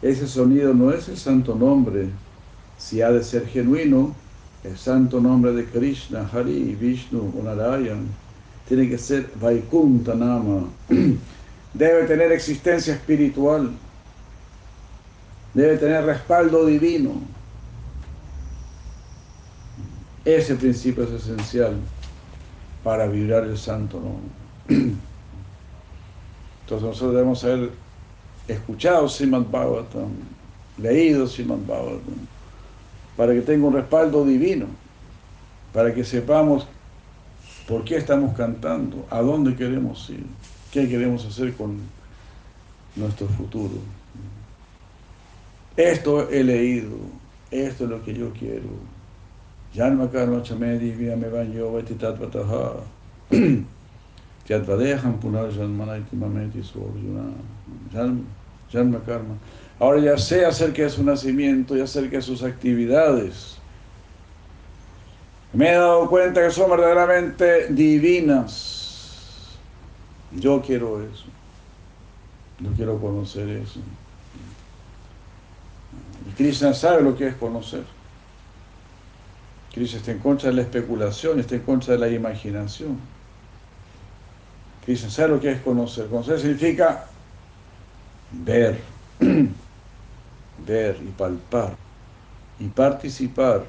Ese 0.03 0.27
sonido 0.27 0.75
no 0.75 0.91
es 0.91 1.09
el 1.09 1.17
santo 1.17 1.55
nombre. 1.55 2.09
Si 2.77 3.01
ha 3.01 3.11
de 3.11 3.23
ser 3.23 3.47
genuino, 3.47 4.15
el 4.65 4.77
santo 4.77 5.21
nombre 5.21 5.53
de 5.53 5.65
Krishna, 5.67 6.29
Hari, 6.33 6.75
Vishnu 6.75 7.33
o 7.39 7.43
tiene 8.69 8.89
que 8.89 8.99
ser 8.99 9.31
Vaikunta 9.41 10.15
Nama. 10.15 10.67
Debe 11.75 12.05
tener 12.07 12.33
existencia 12.33 12.95
espiritual. 12.95 13.71
Debe 15.53 15.77
tener 15.77 16.05
respaldo 16.05 16.67
divino. 16.67 17.13
Ese 20.25 20.55
principio 20.55 21.05
es 21.05 21.11
esencial 21.11 21.77
para 22.83 23.07
vibrar 23.07 23.45
el 23.45 23.59
santo 23.59 24.01
nombre. 24.01 24.95
Entonces 26.65 26.89
nosotros 26.89 27.13
debemos 27.13 27.45
haber 27.45 27.71
escuchado 28.49 29.07
Srimad 29.07 29.43
Bhagavatam, 29.51 30.09
leído 30.79 31.27
Srimad 31.27 31.59
Bhagavatam, 31.67 32.27
para 33.19 33.35
que 33.35 33.43
tenga 33.43 33.67
un 33.67 33.75
respaldo 33.75 34.25
divino, 34.25 34.67
para 35.75 35.93
que 35.95 36.05
sepamos 36.05 36.67
por 37.69 37.85
qué 37.85 37.97
estamos 37.97 38.35
cantando, 38.35 39.07
a 39.11 39.21
dónde 39.21 39.55
queremos 39.55 40.09
ir, 40.09 40.25
qué 40.73 40.89
queremos 40.89 41.27
hacer 41.27 41.53
con 41.55 41.77
nuestro 42.97 43.29
futuro. 43.29 43.75
Esto 45.77 46.31
he 46.31 46.43
leído, 46.45 46.97
esto 47.51 47.85
es 47.85 47.91
lo 47.91 48.03
que 48.03 48.15
yo 48.15 48.31
quiero. 48.33 48.69
Banyo 51.31 51.73
vati 51.73 51.97
Janma 58.73 59.01
karma. 59.05 59.37
Ahora 59.79 60.01
ya 60.01 60.19
sé 60.19 60.45
acerca 60.45 60.83
de 60.83 60.91
su 60.91 61.03
nacimiento 61.03 61.77
y 61.77 61.81
acerca 61.81 62.17
de 62.17 62.23
sus 62.23 62.43
actividades. 62.43 63.59
Me 65.53 65.71
he 65.71 65.75
dado 65.75 66.09
cuenta 66.09 66.43
que 66.43 66.51
son 66.51 66.71
verdaderamente 66.71 67.69
divinas. 67.69 69.57
Yo 70.33 70.61
quiero 70.61 71.01
eso. 71.03 71.25
Yo 72.59 72.71
quiero 72.73 72.99
conocer 72.99 73.49
eso. 73.49 73.81
Y 76.29 76.33
Krishna 76.33 76.75
sabe 76.75 77.03
lo 77.03 77.17
que 77.17 77.29
es 77.29 77.35
conocer. 77.37 77.85
Krishna 79.73 79.99
está 79.99 80.13
en 80.13 80.19
contra 80.19 80.51
de 80.51 80.57
la 80.57 80.63
especulación, 80.63 81.41
está 81.41 81.55
en 81.57 81.63
contra 81.63 81.95
de 81.95 82.01
la 82.01 82.09
imaginación. 82.09 82.99
Krishna 84.85 85.09
sabe 85.09 85.31
lo 85.31 85.41
que 85.41 85.51
es 85.51 85.61
conocer. 85.63 86.09
Conocer 86.09 86.39
significa 86.39 87.07
ver, 88.33 88.81
ver 90.67 90.99
y 91.03 91.11
palpar 91.17 91.75
y 92.59 92.69
participar. 92.69 93.65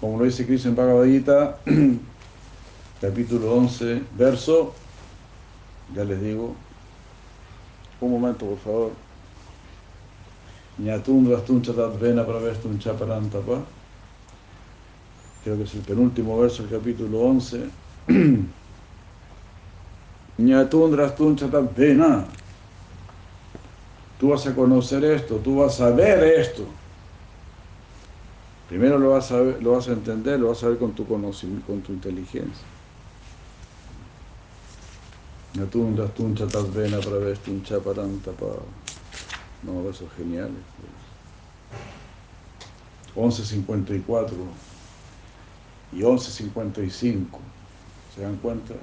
Como 0.00 0.18
lo 0.18 0.24
dice 0.24 0.46
Krishna 0.46 0.70
en 0.70 0.76
Bhagavad 0.76 1.56
capítulo 3.00 3.54
11, 3.54 4.02
verso, 4.16 4.74
ya 5.94 6.04
les 6.04 6.20
digo, 6.20 6.54
un 8.00 8.10
momento 8.10 8.46
por 8.46 8.58
favor. 8.58 8.92
Creo 15.44 15.56
que 15.56 15.62
es 15.64 15.74
el 15.74 15.80
penúltimo 15.80 16.38
verso 16.38 16.62
del 16.62 16.78
capítulo 16.78 17.20
11. 17.20 17.70
Vena. 21.76 22.26
Tú 24.18 24.28
vas 24.28 24.46
a 24.46 24.54
conocer 24.54 25.04
esto, 25.04 25.36
tú 25.36 25.56
vas 25.56 25.80
a 25.80 25.90
ver 25.90 26.22
esto. 26.40 26.66
Primero 28.68 28.98
lo 28.98 29.10
vas 29.10 29.32
a, 29.32 29.38
lo 29.40 29.72
vas 29.72 29.88
a 29.88 29.92
entender, 29.92 30.38
lo 30.38 30.48
vas 30.48 30.62
a 30.62 30.68
ver 30.68 30.78
con 30.78 30.92
tu 30.92 31.06
conocimiento, 31.06 31.66
con 31.66 31.80
tu 31.80 31.92
inteligencia. 31.92 32.66
Natundras 35.54 36.14
tunchatas 36.14 36.72
vena 36.72 36.98
un 37.48 37.62
chaparantapa. 37.64 38.46
No, 39.62 39.82
versos 39.82 40.08
geniales. 40.16 40.62
11.54 43.16 44.30
y 45.92 46.00
11.55. 46.00 47.26
¿Se 48.14 48.20
dan 48.22 48.36
cuenta? 48.36 48.74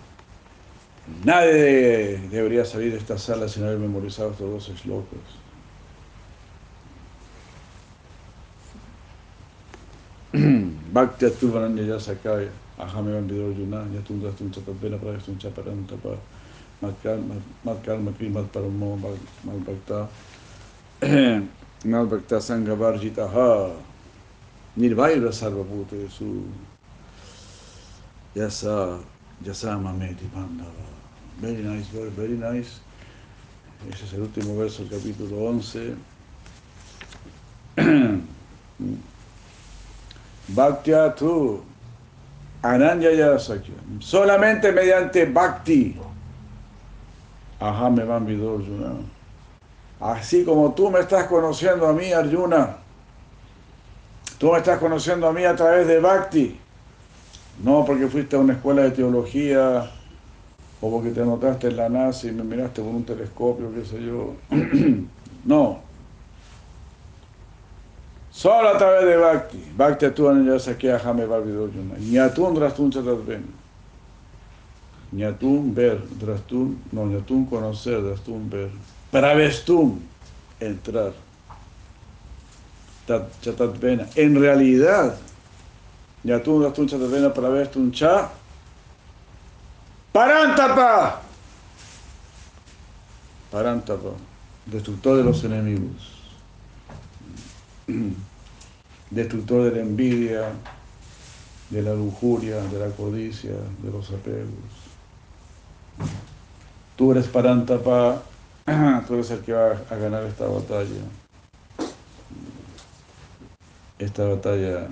Nadie 1.08 2.18
debería 2.30 2.66
salir 2.66 2.92
de 2.92 2.98
esta 2.98 3.18
sala 3.18 3.48
sin 3.48 3.64
haber 3.64 3.78
memorizado 3.80 4.32
estos 4.32 4.52
dos 4.52 4.70
eslocos. 4.70 5.20
Bhakti 10.94 11.26
Atuvananya 11.26 11.96
Yasakaya, 11.96 12.50
Ahame 12.78 13.14
Bandidor 13.14 13.56
Yuna, 13.56 13.86
Yatundra 13.94 14.32
Tunchatabena 14.32 14.98
Pravestun 14.98 15.38
Chaparantapa, 15.40 16.18
Matkarma 16.82 18.12
Krimat 18.14 18.48
Paramo, 18.52 19.00
Nirvaira 24.78 25.32
Sarvabhutesu 25.32 26.44
Yasa 28.36 29.00
Yasa 29.44 29.80
Mameti 29.80 30.30
Pandava. 30.32 30.97
Very 31.40 31.62
nice, 31.62 31.88
very, 31.88 32.10
very 32.10 32.36
nice. 32.36 32.80
Ese 33.88 34.06
es 34.06 34.14
el 34.14 34.22
último 34.22 34.58
verso 34.58 34.84
del 34.84 34.98
capítulo 34.98 35.38
11. 35.50 35.96
Bhaktya 40.48 41.14
tu 41.16 41.62
Ananyaya 42.64 43.38
Sakya. 43.38 43.76
Solamente 44.00 44.72
mediante 44.72 45.26
Bhakti. 45.26 45.96
Ajá, 47.60 47.90
me 47.92 48.04
van 48.04 48.24
Arjuna. 48.24 48.96
Así 50.00 50.44
como 50.44 50.74
tú 50.74 50.90
me 50.90 51.02
estás 51.02 51.28
conociendo 51.28 51.88
a 51.88 51.94
mí, 51.94 52.12
Arjuna. 52.14 52.78
Tú 54.40 54.52
me 54.52 54.58
estás 54.58 54.80
conociendo 54.80 55.28
a 55.28 55.34
mí 55.34 55.44
a 55.44 55.56
través 55.56 55.86
de 55.88 56.00
Bhakti. 56.00 56.60
No 57.64 57.86
porque 57.86 58.08
fuiste 58.08 58.36
a 58.36 58.40
una 58.40 58.54
escuela 58.54 58.82
de 58.84 58.92
teología 58.92 59.92
o 60.82 60.92
porque 60.92 61.10
te 61.10 61.22
anotaste 61.22 61.68
en 61.68 61.78
la 61.78 61.90
NASA 61.90 62.28
y 62.28 62.32
me 62.32 62.44
miraste 62.44 62.82
con 62.82 62.96
un 62.96 63.04
telescopio, 63.04 63.74
qué 63.74 63.84
sé 63.86 64.04
yo. 64.04 64.36
no. 65.46 65.80
Solo 68.30 68.70
a 68.70 68.78
través 68.78 69.06
de 69.06 69.18
Bhakti. 69.18 69.64
Bhakti 69.76 70.06
actúa 70.06 70.34
ya 70.46 70.60
saqué 70.60 70.92
a 70.92 71.00
Jame 71.00 71.26
Barbidojuna. 71.26 71.96
Ñatun 71.98 72.54
drastun 72.54 72.92
chatatven. 72.92 73.44
Ñatun 75.12 75.74
ver, 75.74 76.04
drastun, 76.20 76.78
no, 76.92 77.08
ñatun 77.08 77.46
conocer, 77.46 78.04
drastun 78.04 78.48
ver. 78.50 78.70
Pravestun, 79.10 80.04
entrar. 80.60 81.14
Chatatvena. 83.42 84.06
En 84.16 84.40
realidad, 84.40 85.18
ñatun 86.24 86.62
drastun 86.62 86.88
chatatvena 86.88 87.34
pravestun 87.34 87.92
cha. 87.92 88.30
Parantapa. 90.18 91.22
Parantapa. 93.52 94.14
Destructor 94.66 95.18
de 95.18 95.24
los 95.24 95.44
enemigos 95.44 96.18
destructor 99.12 99.66
de 99.66 99.76
la 99.76 99.82
envidia, 99.84 100.54
de 101.70 101.84
la 101.84 101.94
lujuria, 101.94 102.60
de 102.64 102.80
la 102.80 102.90
codicia, 102.96 103.52
de 103.52 103.92
los 103.92 104.10
apegos. 104.10 104.74
Tú 106.96 107.12
eres 107.12 107.28
Parantapa, 107.28 108.24
tú 109.08 109.14
eres 109.14 109.30
el 109.30 109.42
que 109.42 109.54
va 109.54 109.74
a 109.88 109.96
ganar 109.98 110.24
esta 110.24 110.48
batalla. 110.48 111.06
Esta 114.00 114.26
batalla 114.26 114.88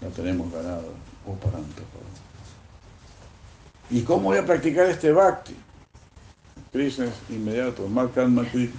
la 0.00 0.08
tenemos 0.16 0.50
ganada, 0.50 0.80
oh 1.26 1.34
Parantapa. 1.34 1.98
¿Y 3.90 4.02
cómo 4.02 4.24
voy 4.24 4.38
a 4.38 4.44
practicar 4.44 4.86
este 4.86 5.12
bhakti? 5.12 5.56
Krishna 6.72 7.06
es 7.06 7.14
inmediato, 7.30 7.88
Mat 7.88 8.12
Kalmakri, 8.14 8.70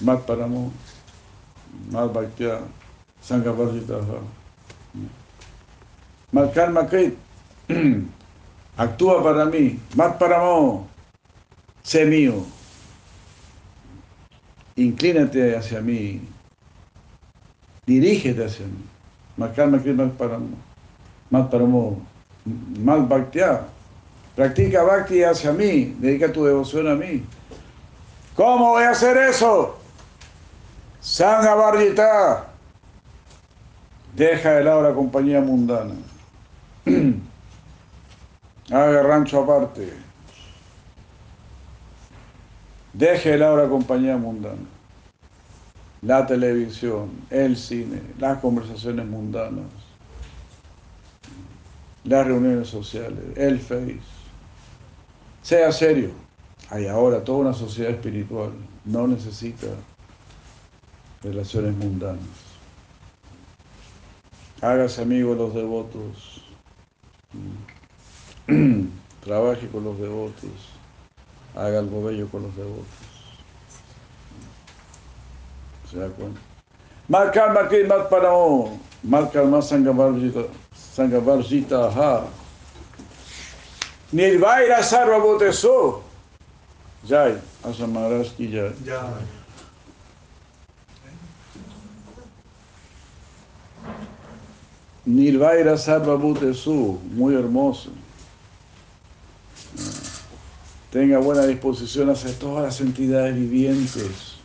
Mat 0.00 0.20
Paramo, 0.24 0.72
Mal 1.90 2.08
Bhaktya 2.08 2.60
Sangavarjitaha. 3.20 4.20
Mal 6.32 6.52
Karma 6.52 6.86
Krit 6.86 7.14
actúa 8.76 9.22
para 9.22 9.44
mí, 9.44 9.78
Mat 9.94 10.18
Paramo, 10.18 10.88
sé 11.82 12.06
mío. 12.06 12.46
Inclínate 14.76 15.56
hacia 15.56 15.80
mí, 15.80 16.22
dirígete 17.84 18.44
hacia 18.44 18.66
mí. 18.66 18.84
Karma 19.54 19.78
Krit 19.78 19.96
Mat 19.96 20.12
Paramo. 20.12 20.56
Mat 21.30 21.50
Paramo, 21.50 22.00
Mal 22.78 23.02
Bhaktya. 23.02 23.62
Practica 24.36 24.82
Bhakti 24.82 25.22
hacia 25.22 25.52
mí, 25.52 25.96
dedica 25.98 26.32
tu 26.32 26.44
devoción 26.44 26.88
a 26.88 26.94
mí. 26.94 27.24
¿Cómo 28.34 28.70
voy 28.70 28.84
a 28.84 28.90
hacer 28.90 29.16
eso? 29.16 29.78
Sanga 31.00 31.54
deja 34.14 34.52
de 34.52 34.64
lado 34.64 34.82
la 34.82 34.94
compañía 34.94 35.40
mundana. 35.40 35.94
Haga 38.70 39.02
rancho 39.02 39.42
aparte. 39.42 39.92
Deje 42.92 43.30
de 43.30 43.38
lado 43.38 43.56
la 43.56 43.68
compañía 43.68 44.16
mundana. 44.16 44.56
La 46.02 46.26
televisión, 46.26 47.10
el 47.30 47.56
cine, 47.56 48.00
las 48.18 48.38
conversaciones 48.38 49.06
mundanas, 49.06 49.66
las 52.04 52.26
reuniones 52.26 52.68
sociales, 52.68 53.18
el 53.36 53.58
Face. 53.60 54.00
Sea 55.42 55.72
serio. 55.72 56.10
Hay 56.70 56.86
ahora 56.86 57.24
toda 57.24 57.38
una 57.38 57.52
sociedad 57.52 57.90
espiritual. 57.90 58.52
No 58.84 59.06
necesita 59.06 59.66
relaciones 61.22 61.74
mundanas. 61.76 62.20
Hágase 64.60 65.02
amigo 65.02 65.32
de 65.32 65.38
los 65.38 65.54
devotos. 65.54 66.44
Trabaje 69.24 69.68
con 69.68 69.84
los 69.84 69.98
devotos. 69.98 70.50
Haga 71.54 71.80
algo 71.80 72.04
bello 72.04 72.28
con 72.28 72.42
los 72.42 72.56
devotos. 72.56 72.84
¿Se 75.90 75.98
da 75.98 76.08
cuenta? 76.08 76.40
Marcar 77.08 77.52
Makri 77.52 77.84
Mat 77.84 78.08
Paramo. 78.08 78.78
Marcar 79.02 79.46
más 79.46 79.68
Sangavarjita. 79.68 80.40
Sangavarjita 80.40 80.69
Aha. 80.98 82.26
Nirvaira 84.12 84.82
Sarva 84.82 85.18
Boteso. 85.18 86.02
Jai. 87.06 87.38
Asa 87.64 87.86
Maharaj 87.86 88.28
ki 88.36 88.50
Jai. 88.50 88.72
Nirvaira 95.06 95.76
Sarva 95.76 96.16
Bhutesu, 96.16 96.98
muy 97.14 97.34
hermoso. 97.34 97.90
Tenga 100.90 101.18
buena 101.18 101.46
disposición 101.46 102.10
hacia 102.10 102.36
todas 102.38 102.64
las 102.64 102.80
entidades 102.80 103.34
vivientes. 103.34 104.38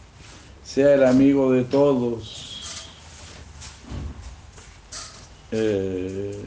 Sea 0.63 0.93
el 0.93 1.03
amigo 1.03 1.51
de 1.51 1.63
todos. 1.63 2.44
Eh, 5.51 6.45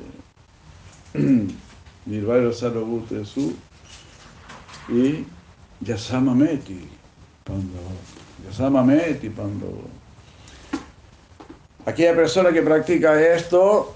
Nirvaira 2.06 2.52
Sarva 2.52 2.80
Bhutesu 2.80 3.54
y 4.88 5.24
Yasama 5.84 6.34
Meti 6.34 6.88
Pandava. 7.44 7.94
Yasama 8.46 8.82
Meti 8.82 9.28
Pandava. 9.30 9.88
Aquella 11.86 12.14
persona 12.14 12.52
que 12.52 12.62
practica 12.62 13.18
esto 13.18 13.94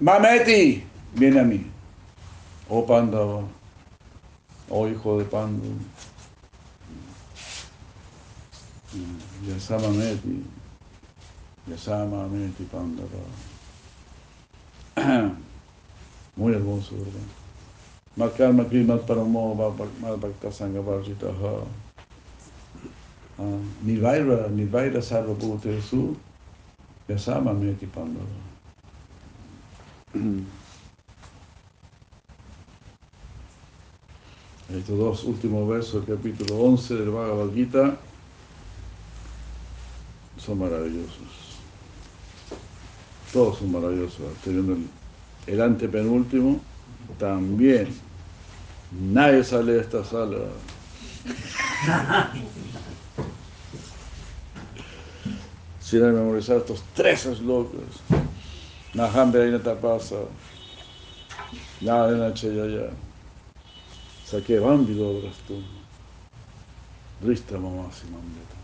Mameti, 0.00 0.84
viene 1.14 1.40
a 1.40 1.42
mí. 1.42 1.66
Oh 2.68 2.86
Pandava, 2.86 3.42
oh 4.68 4.86
hijo 4.86 5.18
de 5.18 5.24
Pandu. 5.24 5.74
Yasama 9.44 9.88
Meti, 9.88 10.44
Yasama 11.66 12.28
Meti 12.28 12.62
Pandava. 12.64 13.47
Muy 16.36 16.52
hermoso, 16.54 16.96
¿verdad? 16.96 17.26
Makarma 18.16 18.64
Krimat 18.68 19.06
Paramo 19.06 19.54
Madhbhakta 20.00 20.50
Sangha 20.50 20.80
Varjitaha. 20.80 21.64
Nivaira, 23.84 24.48
Nivaira 24.48 25.00
Sarva 25.00 25.34
Bhutesu, 25.34 26.16
Yasama 27.08 27.52
Meti 27.54 27.86
Pandava. 27.86 28.26
Estos 34.68 34.98
dos 34.98 35.24
últimos 35.24 35.66
versos 35.66 36.04
del 36.06 36.16
capítulo 36.16 36.60
11 36.60 36.94
del 36.96 37.08
Bhagavad 37.08 37.54
Gita 37.54 37.96
son 40.36 40.58
maravillosos. 40.58 41.47
Todos 43.32 43.58
son 43.58 43.72
maravillosos. 43.72 44.20
Teniendo 44.42 44.72
el, 44.74 44.86
el 45.46 45.60
antepenúltimo, 45.60 46.60
también. 47.18 47.88
Nadie 48.90 49.44
sale 49.44 49.72
de 49.72 49.80
esta 49.80 50.04
sala. 50.04 50.38
Sin 55.80 56.00
memorizar 56.00 56.58
estos 56.58 56.82
tres 56.94 57.26
eslocas. 57.26 58.02
Naham 58.94 59.32
Beina 59.32 59.58
Tapasa, 59.58 60.16
Nadena 61.80 62.32
Chayaya, 62.32 62.90
Saque 64.24 64.58
Bambido 64.58 65.20
Drastum, 65.20 65.62
Drista 67.20 67.58
Mamasi 67.58 68.06
Mambeta. 68.06 68.56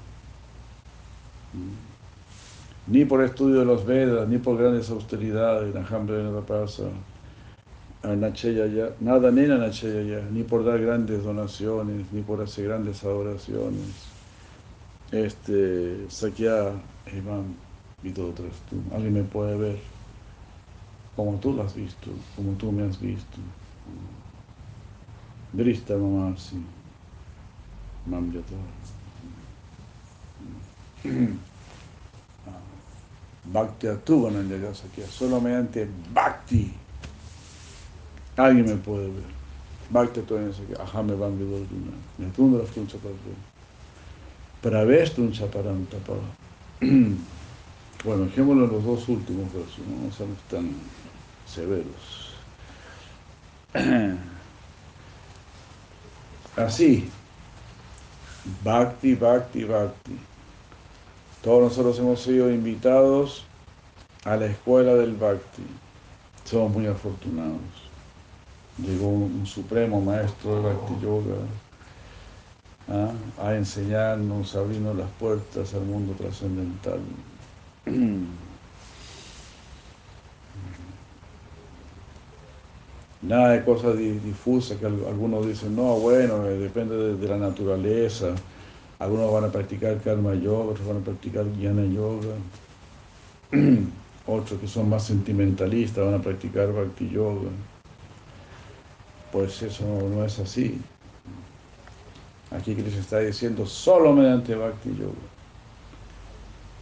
Ni 2.87 3.05
por 3.05 3.23
estudio 3.23 3.61
de 3.61 3.65
los 3.65 3.87
Vedas, 3.87 4.29
ni 4.29 4.39
por 4.39 4.59
grandes 4.59 4.91
austeridades, 4.91 5.75
nada 9.01 9.31
ni 10.31 10.43
por 10.43 10.65
dar 10.65 10.79
grandes 10.81 11.25
donaciones, 11.25 12.13
ni 12.13 12.21
por 12.21 12.43
hacer 12.43 12.67
grandes 12.67 13.03
adoraciones. 13.03 14.13
Este, 15.11 16.05
Sakya 16.11 16.73
Evan 17.07 17.57
Vido 18.03 18.33
Drastum. 18.33 18.83
Alguien 18.93 19.15
me 19.15 19.23
puede 19.23 19.57
ver 19.57 19.79
como 21.17 21.39
tú 21.39 21.53
lo 21.53 21.63
has 21.63 21.75
visto, 21.75 22.11
como 22.37 22.53
tú 22.53 22.71
me 22.73 22.83
has 22.83 23.01
visto. 23.01 23.39
Drista 25.53 25.97
Mamasi, 25.97 26.57
Mamyata. 28.07 28.55
Bhakti 33.45 33.89
aquí, 33.89 35.03
solo 35.11 35.41
mediante 35.41 35.89
Bhakti 36.13 36.85
alguien 38.37 38.67
me 38.67 38.77
puede 38.77 39.07
ver. 39.07 39.35
Bhakti 39.91 40.21
Atuvanayasakya, 40.21 40.81
Ahame 40.81 41.15
Bambi 41.15 41.45
Dorduna, 41.45 41.93
Netundra 42.19 42.65
Funcha 42.67 42.99
Padre. 42.99 43.35
Pravestun 44.63 45.33
Chaparantapa. 45.33 46.15
Bueno, 48.05 48.27
dejémoslo 48.27 48.67
en 48.67 48.71
los 48.71 48.85
dos 48.85 49.09
últimos 49.09 49.51
versos, 49.51 49.79
no 49.79 50.13
seamos 50.13 50.37
tan 50.51 50.75
severos. 51.47 52.35
Así, 56.57 57.09
Bhakti, 58.63 59.15
Bhakti, 59.15 59.65
Bhakti. 59.65 60.19
Todos 61.45 61.63
nosotros 61.63 61.99
hemos 61.99 62.23
sido 62.23 62.51
invitados 62.51 63.45
a 64.25 64.37
la 64.37 64.47
escuela 64.47 64.95
del 64.95 65.13
Bhakti. 65.15 65.63
Somos 66.45 66.73
muy 66.73 66.87
afortunados. 66.87 67.61
Llegó 68.79 69.09
un, 69.09 69.47
supremo 69.47 70.01
maestro 70.01 70.57
de 70.57 70.63
Bhakti 70.63 70.95
Yoga 71.03 71.37
¿ah? 72.89 73.13
a 73.43 73.55
enseñarnos, 73.57 74.57
a 74.57 74.61
abrirnos 74.61 74.97
las 74.97 75.11
puertas 75.21 75.75
al 75.75 75.83
mundo 75.83 76.15
trascendental. 76.15 77.01
Nada 83.21 83.51
de 83.51 83.63
cosas 83.65 83.99
difusas 83.99 84.79
que 84.79 84.87
algunos 84.87 85.47
dicen, 85.47 85.77
no, 85.77 85.97
bueno, 85.97 86.47
eh, 86.47 86.57
depende 86.57 87.15
de, 87.17 87.29
la 87.29 87.37
naturaleza. 87.37 88.35
Algunos 89.05 89.31
van 89.31 89.45
a 89.45 89.53
practicar 89.53 90.01
karma 90.01 90.35
yoga, 90.35 90.71
otros 90.71 90.87
van 90.87 90.97
a 90.97 91.01
practicar 91.01 91.45
jnana 91.45 91.85
yoga. 91.85 92.37
otros 94.27 94.59
que 94.59 94.67
son 94.67 94.89
más 94.89 95.05
sentimentalistas 95.05 96.07
van 96.07 96.15
a 96.15 96.23
practicar 96.23 96.73
bhakti 96.73 97.11
yoga. 97.11 97.51
Pues 99.31 99.61
eso 99.61 99.85
no, 99.85 100.25
es 100.25 100.39
así. 100.39 100.81
Aquí 102.51 102.75
Krishna 102.75 103.01
está 103.01 103.19
diciendo 103.19 103.67
solo 103.67 104.15
mediante 104.15 104.55
bhakti 104.55 104.97
yoga. 104.99 105.29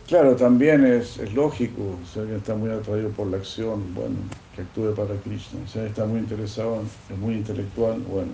Claro, 0.06 0.36
también 0.36 0.84
es, 0.84 1.18
lógico, 1.34 1.98
si 2.12 2.20
alguien 2.20 2.38
está 2.38 2.54
muy 2.54 2.70
atraído 2.70 3.10
por 3.10 3.26
la 3.26 3.38
acción, 3.38 3.92
bueno, 3.96 4.14
que 4.54 4.62
actúe 4.62 4.94
para 4.94 5.16
Krishna. 5.16 5.58
Si 5.66 5.76
alguien 5.80 5.92
está 5.92 6.06
muy 6.06 6.20
interesado, 6.20 6.82
es 7.10 7.18
muy 7.18 7.34
intelectual, 7.34 7.98
bueno, 8.02 8.30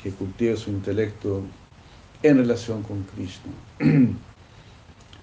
que 0.00 0.12
cultive 0.12 0.56
su 0.56 0.70
intelecto 0.70 1.42
en 2.28 2.38
relación 2.38 2.82
con 2.82 3.02
Krishna. 3.04 3.52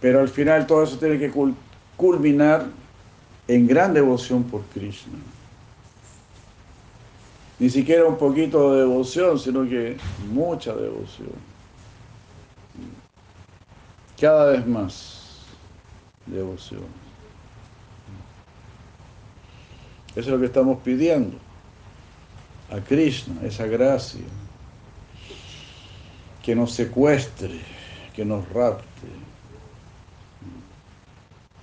Pero 0.02 0.20
al 0.20 0.30
final 0.30 0.68
todo 0.68 0.84
eso 0.84 0.98
tiene 0.98 1.18
que 1.18 1.32
culminar 1.96 2.66
en 3.48 3.68
gran 3.68 3.94
devoción 3.94 4.44
por 4.44 4.62
Krishna. 4.74 5.18
Ni 7.60 7.70
siquiera 7.70 8.06
un 8.06 8.18
poquito 8.18 8.74
de 8.74 8.82
devoción, 8.82 9.40
sino 9.40 9.64
que 9.64 9.98
mucha 10.30 10.76
devoción. 10.76 11.30
Cada 14.20 14.52
vez 14.52 14.68
más 14.68 15.46
devoción. 16.26 16.82
Eso 20.10 20.20
es 20.20 20.28
lo 20.28 20.40
que 20.40 20.46
estamos 20.46 20.80
pidiendo 20.84 21.38
a 22.70 22.80
Krishna, 22.80 23.42
esa 23.44 23.66
gracia, 23.66 24.22
que 26.44 26.56
nos 26.56 26.74
secuestre, 26.74 27.62
que 28.14 28.26
nos 28.26 28.48
rapte. 28.50 29.08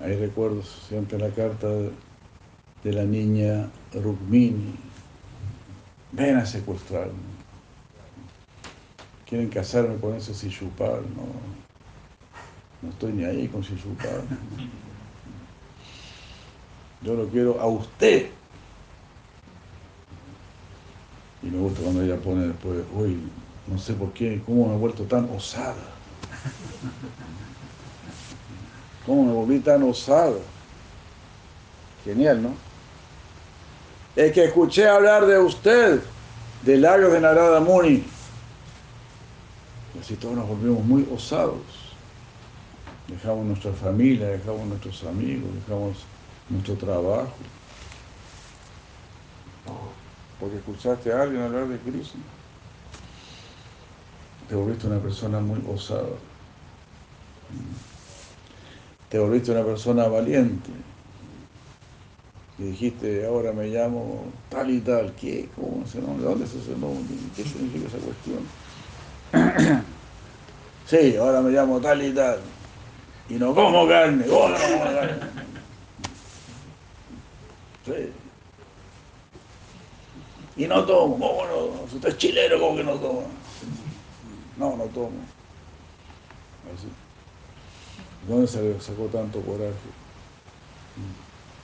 Ahí 0.01 0.17
recuerdo 0.17 0.63
siempre 0.63 1.19
la 1.19 1.29
carta 1.29 1.69
de 1.69 2.93
la 2.93 3.05
niña 3.05 3.69
Rukmini. 3.93 4.75
Ven 6.13 6.37
a 6.39 6.47
secuestrarme. 6.47 7.13
Quieren 9.29 9.51
casarme 9.51 9.97
con 9.97 10.15
ese 10.15 10.35
Sishupal, 10.35 11.03
¿no? 11.15 11.27
No 12.83 12.89
estoy 12.89 13.13
ni 13.13 13.25
ahí 13.25 13.47
con 13.49 13.61
Shishupal. 13.61 14.23
Yo 17.03 17.15
lo 17.15 17.29
quiero 17.29 17.61
a 17.61 17.67
usted. 17.67 18.31
Y 21.43 21.47
me 21.47 21.59
gusta 21.59 21.83
cuando 21.83 22.03
ella 22.03 22.17
pone 22.17 22.49
después, 22.49 22.83
uy, 22.95 23.19
no 23.71 23.79
sé 23.79 23.95
por 23.95 24.13
qué, 24.13 24.43
cómo 24.45 24.69
me 24.69 24.75
he 24.75 24.79
vuelto 24.79 25.05
tan 25.05 25.29
osada. 25.31 25.75
¿Cómo 29.07 29.25
me 29.25 29.33
volví 29.33 29.61
tan 29.61 29.83
osada? 29.83 30.39
Genial, 32.05 32.43
¿no? 32.43 32.55
Es 34.17 34.33
que 34.33 34.45
escuché 34.45 34.89
hablar 34.89 35.27
de 35.27 35.39
usted, 35.39 36.01
del 36.63 36.83
lago 36.83 37.09
de 37.09 37.21
Narada 37.21 37.61
Muni. 37.61 38.05
Y 39.95 39.99
así 40.01 40.17
todos 40.17 40.37
nos 40.37 40.49
volvimos 40.49 40.85
muy 40.85 41.09
osados 41.15 41.81
dejamos 43.11 43.45
nuestra 43.45 43.73
familia, 43.73 44.29
dejamos 44.29 44.67
nuestros 44.67 45.05
amigos, 45.05 45.51
dejamos 45.55 45.97
nuestro 46.49 46.75
trabajo. 46.75 47.33
Porque 50.39 50.57
escuchaste 50.57 51.13
a 51.13 51.23
alguien 51.23 51.43
hablar 51.43 51.67
de 51.69 51.79
Cristo. 51.79 52.19
Te 54.51 54.57
volviste 54.57 54.89
una 54.89 54.99
persona 54.99 55.39
muy 55.41 55.63
osada. 55.73 56.09
Te 59.09 59.19
volviste 59.19 59.53
una 59.53 59.65
persona 59.65 60.09
valiente. 60.09 60.71
Y 62.59 62.65
dijiste, 62.65 63.25
ahora 63.25 63.53
me 63.53 63.69
llamo 63.69 64.25
tal 64.49 64.71
y 64.71 64.81
tal. 64.81 65.15
¿Qué? 65.15 65.49
¿Cómo 65.55 65.85
ese 65.87 66.01
nombre? 66.01 66.25
¿De 66.25 66.31
dónde 66.31 66.45
es 66.45 66.55
ese 66.55 66.73
nombre? 66.73 67.17
¿Qué 67.37 67.45
significa 67.45 67.87
esa 67.87 67.99
cuestión? 67.99 68.45
sí, 70.87 71.17
ahora 71.17 71.41
me 71.41 71.53
llamo 71.53 71.81
tal 71.81 72.03
y 72.03 72.13
tal 72.13 72.41
y 73.31 73.35
no 73.35 73.55
como 73.55 73.87
carne. 73.87 74.25
Oh, 74.29 74.49
no 74.49 74.57
como 74.57 74.85
carne. 74.85 75.15
Sí. 77.87 78.13
Y 80.57 80.67
no 80.67 80.85
tomo, 80.85 81.15
¿cómo 81.15 81.45
no? 81.47 81.89
Si 81.89 81.97
usted 81.97 82.09
es 82.09 82.19
chileno, 82.19 82.59
¿cómo 82.59 82.77
que 82.77 82.85
no 82.85 82.95
toma? 82.97 83.23
No, 84.61 84.77
no 84.77 84.85
tomo. 84.85 85.19
Así. 86.73 86.87
¿Dónde 88.29 88.47
se 88.47 88.63
le 88.63 88.79
sacó 88.79 89.07
tanto 89.07 89.41
coraje? 89.41 89.73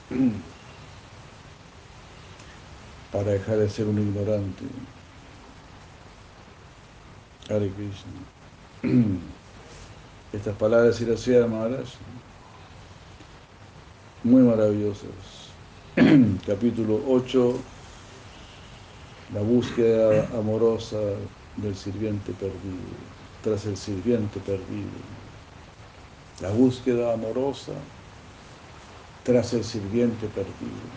Para 3.11 3.31
dejar 3.31 3.57
de 3.57 3.69
ser 3.69 3.85
un 3.85 3.99
ignorante. 3.99 4.63
Hare 7.49 7.71
Krishna. 7.71 8.11
estas 10.33 10.55
palabras 10.55 10.99
de 10.99 11.17
Sira 11.17 11.45
Maharaj, 11.45 11.87
muy 14.23 14.41
maravillosas. 14.41 15.51
Capítulo 16.47 16.99
8, 17.07 17.59
la 19.35 19.41
búsqueda 19.41 20.27
amorosa 20.37 20.97
del 21.57 21.75
sirviente 21.75 22.31
perdido, 22.33 22.87
tras 23.43 23.65
el 23.65 23.77
sirviente 23.77 24.39
perdido. 24.39 24.89
La 26.41 26.51
búsqueda 26.51 27.13
amorosa 27.13 27.73
tras 29.23 29.53
el 29.53 29.63
sirviente 29.63 30.27
perdido. 30.27 30.87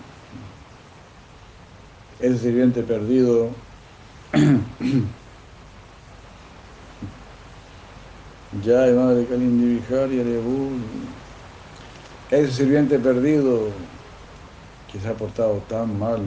El 2.20 2.38
sirviente 2.38 2.82
perdido 2.82 3.50
Ya, 8.64 8.92
madre 8.92 9.26
Kalindi 9.26 9.78
Vihari, 9.78 10.20
ese 12.32 12.52
sirviente 12.52 12.98
perdido 12.98 13.68
que 14.90 14.98
se 14.98 15.08
ha 15.08 15.14
portado 15.14 15.62
tan 15.68 15.96
mal, 15.96 16.20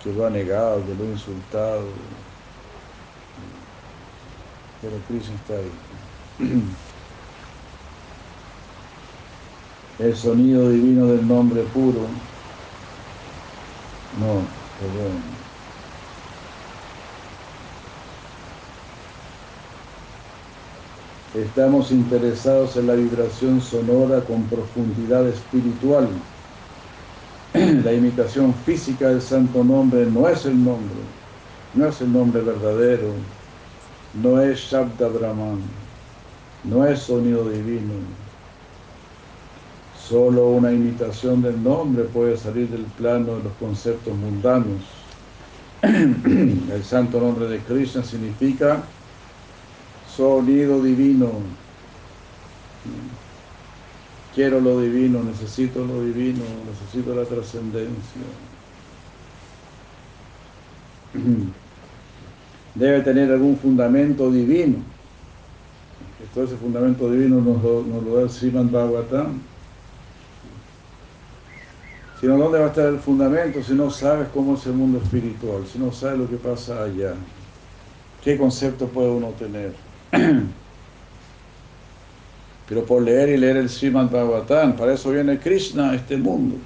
que 0.00 0.12
lo 0.12 0.26
ha 0.26 0.30
negado, 0.30 0.80
que 0.86 0.94
lo 0.94 1.02
ha 1.02 1.12
insultado, 1.12 1.88
pero 4.80 4.96
Cristo 5.08 5.32
está 5.34 5.54
ahí. 5.54 5.70
El 9.98 10.16
sonido 10.16 10.70
divino 10.70 11.06
del 11.06 11.26
nombre 11.26 11.62
puro, 11.74 12.06
no, 14.20 14.42
perdón. 14.78 15.38
Estamos 21.34 21.90
interesados 21.90 22.76
en 22.76 22.86
la 22.86 22.94
vibración 22.94 23.60
sonora 23.60 24.20
con 24.22 24.44
profundidad 24.44 25.26
espiritual. 25.28 26.08
la 27.52 27.92
imitación 27.92 28.54
física 28.54 29.08
del 29.08 29.20
santo 29.22 29.64
nombre 29.64 30.06
no 30.06 30.28
es 30.28 30.46
el 30.46 30.62
nombre, 30.62 31.00
no 31.74 31.86
es 31.86 32.00
el 32.00 32.12
nombre 32.12 32.40
verdadero, 32.40 33.14
no 34.14 34.40
es 34.40 34.58
Shabda 34.60 35.08
Brahman, 35.08 35.60
no 36.64 36.86
es 36.86 37.00
sonido 37.00 37.48
divino. 37.48 37.94
Solo 40.08 40.48
una 40.48 40.72
imitación 40.72 41.42
del 41.42 41.62
nombre 41.62 42.04
puede 42.04 42.36
salir 42.36 42.68
del 42.68 42.84
plano 42.84 43.36
de 43.36 43.44
los 43.44 43.52
conceptos 43.54 44.16
mundanos. 44.16 44.82
El 45.82 46.82
santo 46.82 47.20
nombre 47.20 47.46
de 47.46 47.58
Krishna 47.58 48.02
significa 48.02 48.82
sonido 50.16 50.82
divino. 50.82 51.30
Quiero 54.34 54.60
lo 54.60 54.80
divino, 54.80 55.22
necesito 55.22 55.84
lo 55.84 56.02
divino, 56.02 56.42
necesito 56.66 57.14
la 57.14 57.24
trascendencia. 57.24 58.22
Debe 62.78 63.00
tener 63.00 63.32
algún 63.32 63.56
fundamento 63.56 64.30
divino. 64.30 64.76
Todo 66.32 66.44
ese 66.44 66.56
fundamento 66.56 67.10
divino 67.10 67.40
nos 67.40 67.60
lo, 67.62 67.82
nos 67.82 68.04
lo 68.04 68.16
da 68.16 68.22
el 68.22 68.30
Srimad 68.30 68.66
Bhagavatam. 68.66 69.40
Sino 72.20 72.38
¿dónde 72.38 72.60
va 72.60 72.66
a 72.66 72.68
estar 72.68 72.86
el 72.86 72.98
fundamento 72.98 73.62
si 73.62 73.72
no 73.72 73.90
sabes 73.90 74.28
cómo 74.32 74.54
es 74.54 74.64
el 74.66 74.74
mundo 74.74 74.98
espiritual? 74.98 75.64
Si 75.72 75.78
no 75.78 75.90
sabes 75.90 76.18
lo 76.18 76.28
que 76.28 76.36
pasa 76.36 76.84
allá. 76.84 77.14
¿Qué 78.22 78.36
concepto 78.38 78.86
puede 78.86 79.10
uno 79.10 79.28
tener? 79.38 79.72
Pero 82.68 82.84
por 82.84 83.02
leer 83.02 83.30
y 83.30 83.36
leer 83.38 83.56
el 83.56 83.68
Srimad 83.68 84.10
Bhagavatam, 84.10 84.76
para 84.76 84.94
eso 84.94 85.10
viene 85.10 85.38
Krishna 85.38 85.90
a 85.90 85.94
este 85.96 86.16
mundo, 86.16 86.56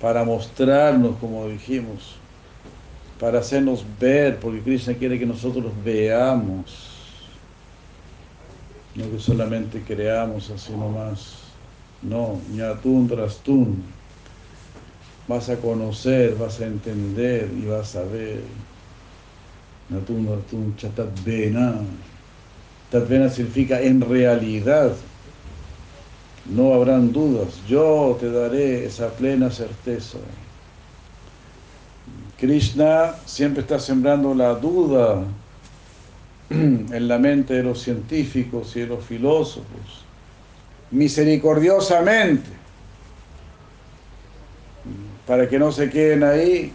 para 0.00 0.24
mostrarnos, 0.24 1.16
como 1.18 1.46
dijimos, 1.48 2.16
para 3.20 3.38
hacernos 3.40 3.84
ver, 3.98 4.38
porque 4.38 4.60
Krishna 4.60 4.94
quiere 4.94 5.18
que 5.18 5.26
nosotros 5.26 5.72
veamos, 5.84 6.94
no 8.94 9.10
que 9.10 9.18
solamente 9.18 9.82
creamos 9.82 10.50
así 10.50 10.72
nomás, 10.72 11.34
no, 12.02 12.40
ñatun 12.52 13.08
trastun, 13.08 13.82
vas 15.28 15.48
a 15.48 15.56
conocer, 15.56 16.36
vas 16.36 16.60
a 16.60 16.66
entender 16.66 17.50
y 17.56 17.66
vas 17.66 17.96
a 17.96 18.02
ver, 18.02 18.42
ñatun 19.90 20.26
trastun 20.26 20.76
chatat 20.76 21.24
vena, 21.24 21.80
Tatvena 22.90 23.28
significa 23.28 23.80
en 23.82 24.00
realidad. 24.00 24.92
No 26.48 26.74
habrán 26.74 27.12
dudas. 27.12 27.60
Yo 27.68 28.16
te 28.20 28.30
daré 28.30 28.86
esa 28.86 29.08
plena 29.08 29.50
certeza. 29.50 30.18
Krishna 32.38 33.14
siempre 33.24 33.62
está 33.62 33.78
sembrando 33.78 34.34
la 34.34 34.54
duda 34.54 35.24
en 36.50 37.08
la 37.08 37.18
mente 37.18 37.54
de 37.54 37.62
los 37.62 37.80
científicos 37.80 38.76
y 38.76 38.80
de 38.80 38.86
los 38.86 39.04
filósofos. 39.04 40.04
Misericordiosamente. 40.90 42.50
Para 45.26 45.48
que 45.48 45.58
no 45.58 45.72
se 45.72 45.90
queden 45.90 46.22
ahí. 46.22 46.72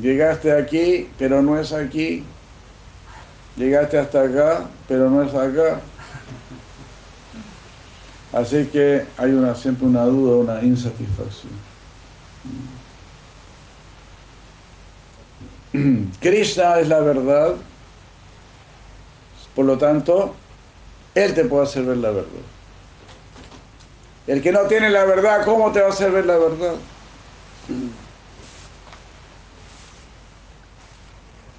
Llegaste 0.00 0.52
aquí, 0.52 1.08
pero 1.18 1.42
no 1.42 1.58
es 1.58 1.72
aquí 1.72 2.24
llegaste 3.56 3.98
hasta 3.98 4.22
acá, 4.22 4.66
pero 4.88 5.10
no 5.10 5.22
es 5.22 5.34
acá. 5.34 5.80
Así 8.32 8.64
que 8.66 9.04
hay 9.18 9.30
una, 9.32 9.54
siempre 9.54 9.86
una 9.86 10.04
duda, 10.04 10.36
una 10.36 10.62
insatisfacción. 10.62 11.52
Krishna 16.20 16.80
es 16.80 16.88
la 16.88 17.00
verdad, 17.00 17.54
por 19.54 19.64
lo 19.64 19.78
tanto, 19.78 20.34
Él 21.14 21.34
te 21.34 21.44
puede 21.44 21.64
hacer 21.64 21.84
ver 21.84 21.98
la 21.98 22.10
verdad. 22.10 22.28
El 24.26 24.42
que 24.42 24.52
no 24.52 24.60
tiene 24.62 24.90
la 24.90 25.04
verdad, 25.04 25.44
¿cómo 25.44 25.72
te 25.72 25.80
va 25.80 25.88
a 25.88 25.90
hacer 25.90 26.10
ver 26.10 26.26
la 26.26 26.38
verdad? 26.38 26.74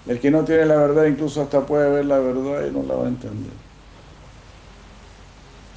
El 0.06 0.20
que 0.20 0.30
no 0.32 0.44
tiene 0.44 0.66
la 0.66 0.76
verdad 0.76 1.06
incluso 1.06 1.42
hasta 1.42 1.66
puede 1.66 1.90
ver 1.90 2.04
la 2.04 2.20
verdad 2.20 2.68
y 2.68 2.72
no 2.72 2.84
la 2.84 2.96
va 2.96 3.06
a 3.06 3.08
entender. 3.08 3.54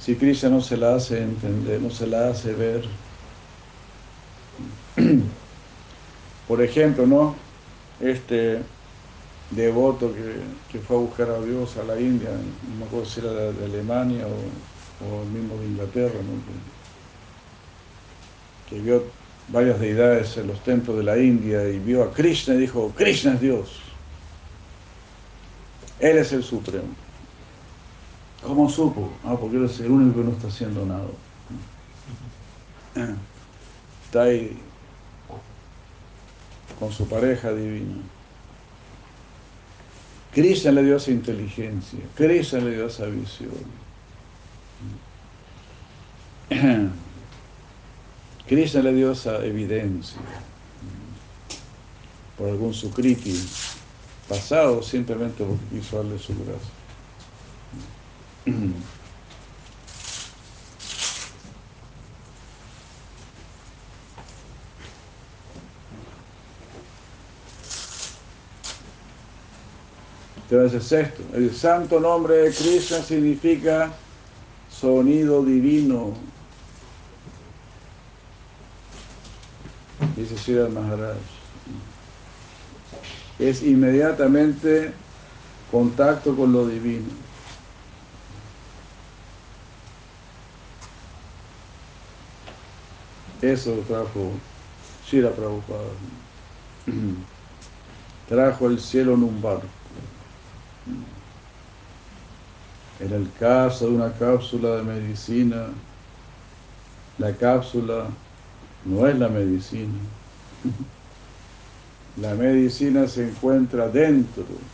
Si 0.01 0.15
Krishna 0.15 0.49
no 0.49 0.59
se 0.59 0.75
la 0.75 0.95
hace 0.95 1.21
entender, 1.21 1.81
no 1.81 1.89
se 1.89 2.07
la 2.07 2.27
hace 2.27 2.51
ver. 2.51 2.83
Por 6.47 6.61
ejemplo, 6.61 7.07
¿no? 7.07 7.46
Este 7.99 8.61
devoto 9.51 10.13
que, 10.71 10.79
fue 10.79 10.97
a 10.97 10.99
buscar 10.99 11.29
a 11.29 11.41
Dios 11.41 11.77
a 11.77 11.83
la 11.83 11.99
India, 11.99 12.29
no 12.29 12.75
me 12.79 12.85
acuerdo 12.85 13.05
si 13.05 13.19
era 13.19 13.31
de, 13.31 13.65
Alemania 13.65 14.25
o, 14.27 15.23
el 15.23 15.29
mismo 15.29 15.55
de 15.57 15.67
Inglaterra, 15.67 16.15
¿no? 16.15 16.33
que, 18.69 18.75
que 18.75 18.81
vio 18.81 19.03
varias 19.47 19.79
deidades 19.79 20.35
en 20.37 20.47
los 20.47 20.61
templos 20.63 20.97
de 20.97 21.03
la 21.03 21.17
India 21.17 21.67
y 21.69 21.79
vio 21.79 22.03
a 22.03 22.13
Krishna 22.13 22.55
y 22.55 22.59
dijo, 22.59 22.91
Krishna 22.95 23.33
es 23.35 23.41
Dios. 23.41 23.79
Él 25.99 26.17
es 26.17 26.31
el 26.33 26.43
Supremo. 26.43 26.89
¿Cómo 28.43 28.69
supo? 28.69 29.11
Ah, 29.23 29.35
porque 29.39 29.57
Él 29.57 29.65
es 29.65 29.79
el 29.79 29.91
único 29.91 30.19
que 30.19 30.25
no 30.25 30.31
está 30.31 30.47
haciendo 30.47 30.85
nada. 30.85 31.07
Está 34.05 34.23
ahí 34.23 34.57
con 36.79 36.91
su 36.91 37.07
pareja 37.07 37.51
divina. 37.53 37.95
Krishna 40.31 40.71
le 40.71 40.83
dio 40.83 40.97
esa 40.97 41.11
inteligencia, 41.11 41.99
Krishna 42.15 42.59
le 42.59 42.71
dio 42.75 42.87
esa 42.87 43.05
visión. 43.07 43.51
Krishna 48.47 48.81
le 48.81 48.93
dio 48.93 49.11
esa 49.11 49.43
evidencia 49.43 50.21
por 52.37 52.49
algún 52.49 52.73
sukriti 52.73 53.33
pasado 54.29 54.81
simplemente 54.83 55.43
porque 55.43 55.65
quiso 55.71 55.97
darle 55.97 56.19
su 56.19 56.33
gracia. 56.33 56.71
Entonces 70.49 70.83
sexto, 70.83 71.23
el 71.33 71.53
santo 71.53 71.99
nombre 71.99 72.35
de 72.35 72.51
Krishna 72.51 73.01
significa 73.01 73.91
sonido 74.69 75.43
divino. 75.43 76.13
Dice 80.15 80.37
Sri 80.37 80.55
Maharaj 80.73 81.17
es 83.39 83.61
inmediatamente 83.61 84.93
contacto 85.71 86.35
con 86.35 86.53
lo 86.53 86.67
divino. 86.67 87.05
Eso 93.41 93.73
trajo 93.87 94.31
Shira 95.05 95.29
Prabhupada. 95.31 95.83
Trajo 98.27 98.67
el 98.67 98.79
cielo 98.79 99.13
en 99.13 99.23
un 99.23 99.41
barco. 99.41 99.76
En 102.99 103.11
el 103.11 103.33
caso 103.33 103.87
de 103.87 103.95
una 103.95 104.13
cápsula 104.15 104.75
de 104.75 104.83
medicina, 104.83 105.83
la 107.17 107.37
cápsula 107.37 108.25
no 108.81 109.07
es 109.07 109.17
la 109.19 109.29
medicina. 109.29 110.09
La 112.15 112.35
medicina 112.35 113.07
se 113.07 113.23
encuentra 113.29 113.87
dentro. 113.89 114.73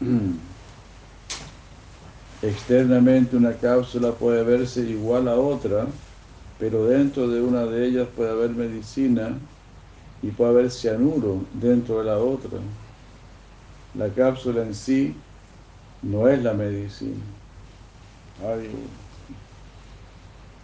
Externamente 2.42 3.36
una 3.36 3.58
cápsula 3.58 4.18
puede 4.18 4.44
verse 4.44 4.82
igual 4.88 5.26
a 5.28 5.36
otra, 5.38 6.02
pero 6.56 6.86
dentro 6.86 7.28
de 7.28 7.40
una 7.42 7.64
de 7.66 7.86
ellas 7.86 8.08
puede 8.14 8.30
haber 8.30 8.50
medicina 8.50 9.50
y 10.22 10.28
puede 10.28 10.50
haber 10.50 10.70
cianuro 10.70 11.44
dentro 11.52 11.98
de 11.98 12.04
la 12.04 12.18
otra. 12.18 12.58
La 13.94 14.08
cápsula 14.08 14.62
en 14.62 14.74
sí 14.74 15.14
no 16.02 16.28
es 16.28 16.42
la 16.42 16.52
medicina. 16.52 17.22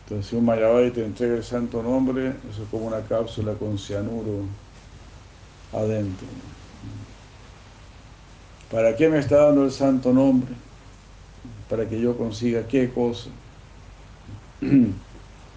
Entonces, 0.04 0.30
si 0.30 0.36
un 0.36 0.44
Mayabadi 0.44 0.90
te 0.90 1.04
entrega 1.04 1.34
el 1.34 1.44
santo 1.44 1.82
nombre, 1.82 2.34
eso 2.50 2.62
es 2.62 2.68
como 2.70 2.86
una 2.86 3.00
cápsula 3.02 3.54
con 3.54 3.78
cianuro 3.78 4.44
adentro. 5.72 6.26
¿Para 8.70 8.96
qué 8.96 9.09
me 9.09 9.18
está 9.18 9.46
dando 9.46 9.64
el 9.64 9.72
santo 9.72 10.12
nombre? 10.12 10.54
Para 11.68 11.88
que 11.88 12.00
yo 12.00 12.16
consiga 12.16 12.66
qué 12.66 12.90
cosa? 12.90 13.30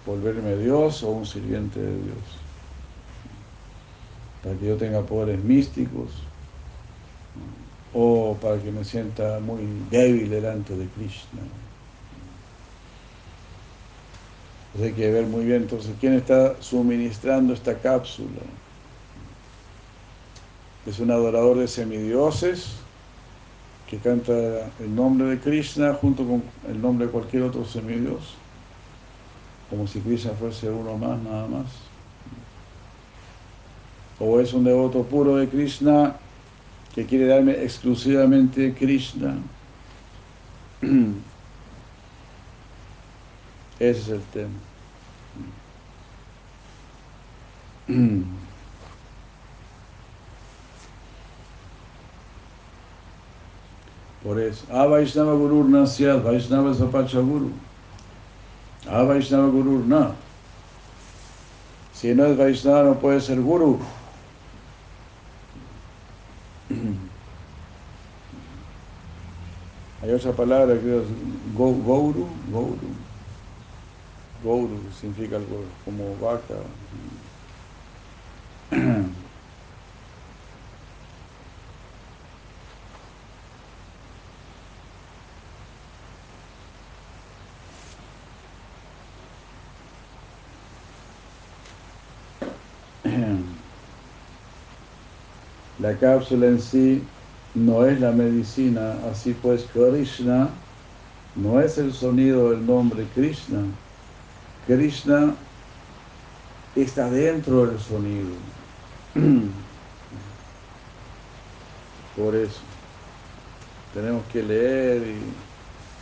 volverme 0.06 0.56
Dios 0.56 1.02
o 1.02 1.10
un 1.10 1.26
sirviente 1.26 1.80
de 1.80 1.92
Dios. 1.92 2.49
Para 4.42 4.56
que 4.56 4.66
yo 4.66 4.76
tenga 4.76 5.02
poderes 5.02 5.42
místicos 5.42 6.10
o 7.92 8.36
para 8.40 8.58
que 8.58 8.70
me 8.70 8.84
sienta 8.84 9.40
muy 9.40 9.62
débil 9.90 10.30
delante 10.30 10.76
de 10.76 10.86
Krishna. 10.86 11.40
Hay 14.80 14.92
que 14.92 15.10
ver 15.10 15.26
muy 15.26 15.44
bien 15.44 15.62
entonces 15.62 15.92
quién 15.98 16.14
está 16.14 16.54
suministrando 16.60 17.52
esta 17.52 17.76
cápsula. 17.76 18.28
Es 20.86 21.00
un 21.00 21.10
adorador 21.10 21.58
de 21.58 21.66
semidioses 21.68 22.76
que 23.88 23.98
canta 23.98 24.32
el 24.78 24.94
nombre 24.94 25.26
de 25.26 25.40
Krishna 25.40 25.94
junto 25.94 26.24
con 26.24 26.42
el 26.68 26.80
nombre 26.80 27.06
de 27.06 27.12
cualquier 27.12 27.42
otro 27.42 27.64
semidios, 27.64 28.34
como 29.68 29.88
si 29.88 30.00
Krishna 30.00 30.30
fuese 30.32 30.70
uno 30.70 30.96
más, 30.96 31.20
nada 31.20 31.48
más. 31.48 31.89
O 34.20 34.38
es 34.38 34.52
un 34.52 34.64
devoto 34.64 35.02
puro 35.02 35.36
de 35.36 35.48
Krishna 35.48 36.14
que 36.94 37.06
quiere 37.06 37.26
darme 37.26 37.52
exclusivamente 37.62 38.74
Krishna. 38.74 39.38
Ese 43.80 44.00
es 44.00 44.08
el 44.08 44.20
tema. 44.24 44.50
Por 54.22 54.38
eso, 54.38 54.66
A 54.70 54.84
Vaishnava 54.84 55.32
Guru 55.32 55.64
Nasyad, 55.64 56.22
Vaishnava 56.22 56.74
Zapacha 56.74 57.20
Guru. 57.20 57.50
A 58.86 59.02
Vaishnava 59.02 59.48
Guru 59.48 59.82
na. 59.86 60.14
Si 61.94 62.14
no 62.14 62.26
es 62.26 62.36
Vaishnava 62.36 62.82
no 62.84 62.98
puede 62.98 63.22
ser 63.22 63.40
Guru. 63.40 63.78
Hay 70.10 70.16
otra 70.16 70.32
palabra 70.32 70.74
que 70.74 70.98
es 70.98 71.04
go, 71.56 71.72
Gouru, 71.72 72.26
Gouru. 72.50 72.74
Gouru 74.42 74.80
significa 75.00 75.36
algo 75.36 75.62
como 75.84 76.16
vaca. 76.20 76.56
La 95.78 95.96
cápsula 96.00 96.48
en 96.48 96.60
sí 96.60 97.00
no 97.54 97.84
es 97.86 98.00
la 98.00 98.12
medicina, 98.12 98.94
así 99.10 99.34
pues 99.34 99.66
Krishna 99.72 100.48
no 101.34 101.60
es 101.60 101.78
el 101.78 101.92
sonido 101.92 102.50
del 102.50 102.66
nombre 102.66 103.06
Krishna. 103.14 103.62
Krishna 104.66 105.34
está 106.76 107.10
dentro 107.10 107.66
del 107.66 107.78
sonido. 107.80 108.30
Por 112.16 112.34
eso 112.34 112.60
tenemos 113.94 114.22
que 114.32 114.42
leer 114.42 115.02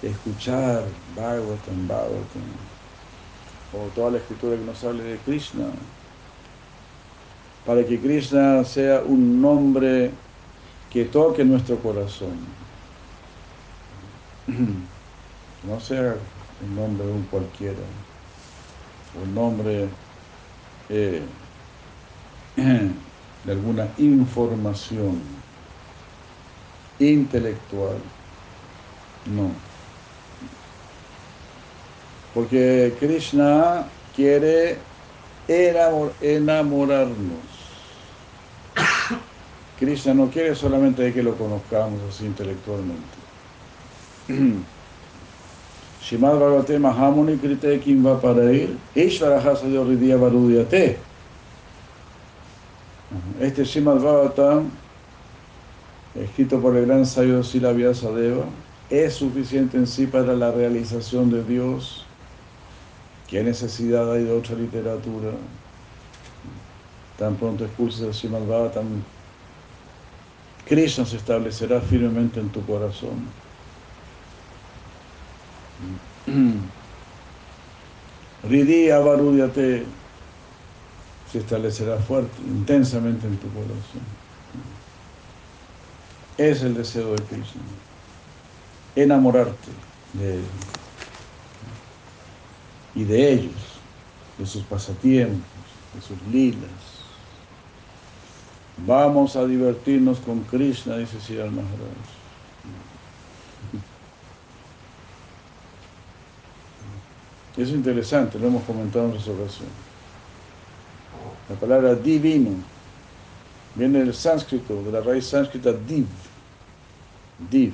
y 0.02 0.06
escuchar 0.06 0.84
Bhagavatam, 1.16 1.88
Bhagavatam, 1.88 2.42
o 3.72 3.88
toda 3.94 4.12
la 4.12 4.18
escritura 4.18 4.56
que 4.56 4.64
nos 4.64 4.82
hable 4.84 5.02
de 5.02 5.16
Krishna 5.18 5.66
para 7.68 7.84
que 7.84 8.00
Krishna 8.00 8.64
sea 8.64 9.02
un 9.06 9.42
nombre 9.42 10.10
que 10.90 11.04
toque 11.04 11.44
nuestro 11.44 11.78
corazón. 11.78 12.38
No 15.66 15.80
sea 15.80 16.16
el 16.62 16.74
nombre 16.74 17.06
de 17.06 17.12
un 17.12 17.22
cualquiera, 17.24 17.76
un 19.22 19.34
nombre 19.34 19.88
eh, 20.88 21.22
de 22.56 23.52
alguna 23.52 23.88
información 23.98 25.20
intelectual. 26.98 27.98
No. 29.26 29.50
Porque 32.34 32.94
Krishna 32.98 33.86
quiere 34.14 34.78
enamorarnos. 35.48 37.57
Krishna 39.78 40.12
no 40.12 40.28
quiere 40.28 40.54
solamente 40.56 41.12
que 41.12 41.22
lo 41.22 41.36
conozcamos 41.36 42.00
así 42.08 42.26
intelectualmente. 42.26 43.04
Shimad 46.02 46.38
Bhagavate 46.38 46.78
Mahamuni 46.78 47.38
Krite 47.38 47.78
Kim 47.80 48.04
va 48.04 48.20
para 48.20 48.52
ir, 48.52 48.76
Ishvaraha 48.94 49.54
Sadyoridya 49.54 50.16
Varudyate. 50.16 50.98
Este 53.40 53.64
Shimad 53.64 54.00
Bhagavatam, 54.00 54.70
escrito 56.14 56.60
por 56.60 56.76
el 56.76 56.86
gran 56.86 57.06
sabio 57.06 57.42
Sila 57.44 57.72
Vyasadeva, 57.72 58.46
es 58.90 59.14
suficiente 59.14 59.76
en 59.76 59.86
sí 59.86 60.06
para 60.06 60.34
la 60.34 60.50
realización 60.50 61.30
de 61.30 61.44
Dios. 61.44 62.04
¿Qué 63.28 63.44
necesidad 63.44 64.10
hay 64.10 64.24
de 64.24 64.32
otra 64.32 64.56
literatura? 64.56 65.30
Tan 67.16 67.36
pronto 67.36 67.64
expulses 67.64 68.00
el 68.00 68.12
Shimad 68.12 68.40
Bhagavatam, 68.40 69.04
Krishna 70.68 71.06
se 71.06 71.16
establecerá 71.16 71.80
firmemente 71.80 72.40
en 72.40 72.50
tu 72.50 72.64
corazón. 72.66 73.34
Ridi 78.42 78.90
Avarudyate 78.90 79.86
se 81.32 81.38
establecerá 81.38 81.98
fuerte, 81.98 82.42
intensamente 82.42 83.26
en 83.26 83.38
tu 83.38 83.50
corazón. 83.52 84.02
Es 86.36 86.62
el 86.62 86.74
deseo 86.74 87.14
de 87.14 87.24
Krishna. 87.24 87.62
Enamorarte 88.94 89.70
de 90.12 90.34
él 90.36 90.44
y 92.94 93.04
de 93.04 93.32
ellos, 93.32 93.88
de 94.36 94.46
sus 94.46 94.64
pasatiempos, 94.64 95.82
de 95.94 96.00
sus 96.02 96.20
lilas. 96.22 97.07
Vamos 98.86 99.36
a 99.36 99.44
divertirnos 99.44 100.18
con 100.20 100.40
Krishna, 100.44 100.96
dice 100.96 101.20
Siddhartha 101.20 101.52
Maharaj. 101.52 102.18
Es 107.56 107.70
interesante, 107.70 108.38
lo 108.38 108.46
hemos 108.46 108.62
comentado 108.62 109.06
en 109.06 109.10
otras 109.10 109.26
ocasiones. 109.26 109.74
La 111.48 111.56
palabra 111.56 111.94
divino 111.96 112.50
viene 113.74 113.98
del 113.98 114.14
sánscrito, 114.14 114.80
de 114.82 114.92
la 114.92 115.00
raíz 115.00 115.26
sánscrita 115.26 115.72
div. 115.72 116.06
Div. 117.50 117.72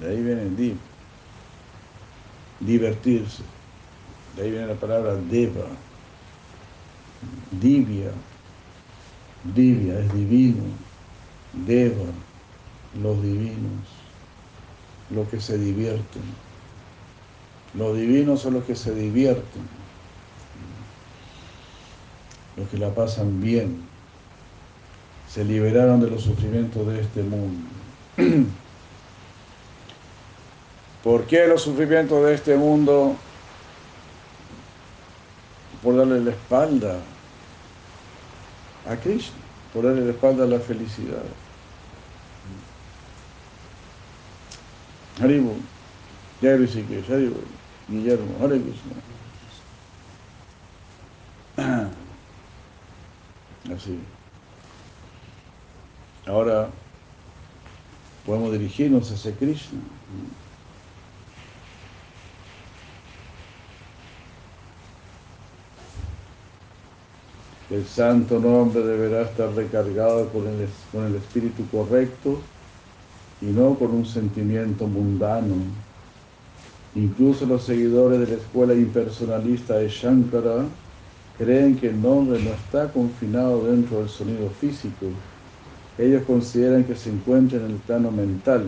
De 0.00 0.10
ahí 0.10 0.22
viene 0.22 0.50
div. 0.50 0.76
Divertirse. 2.60 3.42
De 4.36 4.42
ahí 4.42 4.50
viene 4.50 4.66
la 4.66 4.74
palabra 4.74 5.14
deva. 5.14 5.66
Divya. 7.52 8.10
Divya 9.54 10.00
es 10.00 10.12
divino. 10.12 10.62
Deva, 11.52 12.04
los 13.00 13.22
divinos, 13.22 13.86
los 15.10 15.28
que 15.28 15.40
se 15.40 15.58
divierten. 15.58 16.22
Los 17.74 17.96
divinos 17.96 18.40
son 18.40 18.54
los 18.54 18.64
que 18.64 18.74
se 18.74 18.94
divierten, 18.94 19.62
los 22.56 22.68
que 22.68 22.78
la 22.78 22.94
pasan 22.94 23.40
bien, 23.40 23.82
se 25.28 25.44
liberaron 25.44 26.00
de 26.00 26.10
los 26.10 26.22
sufrimientos 26.22 26.86
de 26.86 27.00
este 27.00 27.22
mundo. 27.22 27.68
¿Por 31.04 31.26
qué 31.26 31.46
los 31.46 31.62
sufrimientos 31.62 32.24
de 32.24 32.34
este 32.34 32.56
mundo? 32.56 33.14
Por 35.82 35.96
darle 35.96 36.20
la 36.20 36.30
espalda 36.30 36.98
a 38.88 38.96
Krishna, 38.96 39.36
por 39.72 39.84
darle 39.84 40.04
la 40.04 40.12
espalda 40.12 40.44
a 40.44 40.46
la 40.46 40.60
felicidad. 40.60 41.24
Haribu, 45.20 45.56
Jai 46.42 46.58
Rishikesh, 46.58 47.08
Haribu, 47.08 47.40
Guillermo, 47.88 48.38
Hare 48.40 48.60
Krishna. 48.60 48.92
Así. 53.74 53.98
Ahora 56.26 56.68
podemos 58.24 58.52
dirigirnos 58.52 59.10
hacia 59.10 59.34
Krishna. 59.34 59.80
El 67.68 67.84
santo 67.84 68.38
nombre 68.38 68.80
deberá 68.84 69.22
estar 69.22 69.52
recargado 69.52 70.28
con 70.28 70.46
el, 70.46 70.68
con 70.92 71.04
el 71.04 71.16
espíritu 71.16 71.64
correcto 71.72 72.38
y 73.42 73.46
no 73.46 73.74
con 73.74 73.90
un 73.90 74.06
sentimiento 74.06 74.86
mundano. 74.86 75.56
Incluso 76.94 77.44
los 77.44 77.64
seguidores 77.64 78.20
de 78.20 78.28
la 78.28 78.40
escuela 78.40 78.72
impersonalista 78.72 79.78
de 79.78 79.88
Shankara 79.88 80.64
creen 81.38 81.76
que 81.76 81.88
el 81.88 82.00
nombre 82.00 82.40
no 82.40 82.50
está 82.50 82.92
confinado 82.92 83.64
dentro 83.64 83.98
del 83.98 84.08
sonido 84.08 84.48
físico. 84.60 85.06
Ellos 85.98 86.22
consideran 86.24 86.84
que 86.84 86.94
se 86.94 87.10
encuentra 87.10 87.58
en 87.58 87.66
el 87.66 87.76
plano 87.78 88.12
mental, 88.12 88.64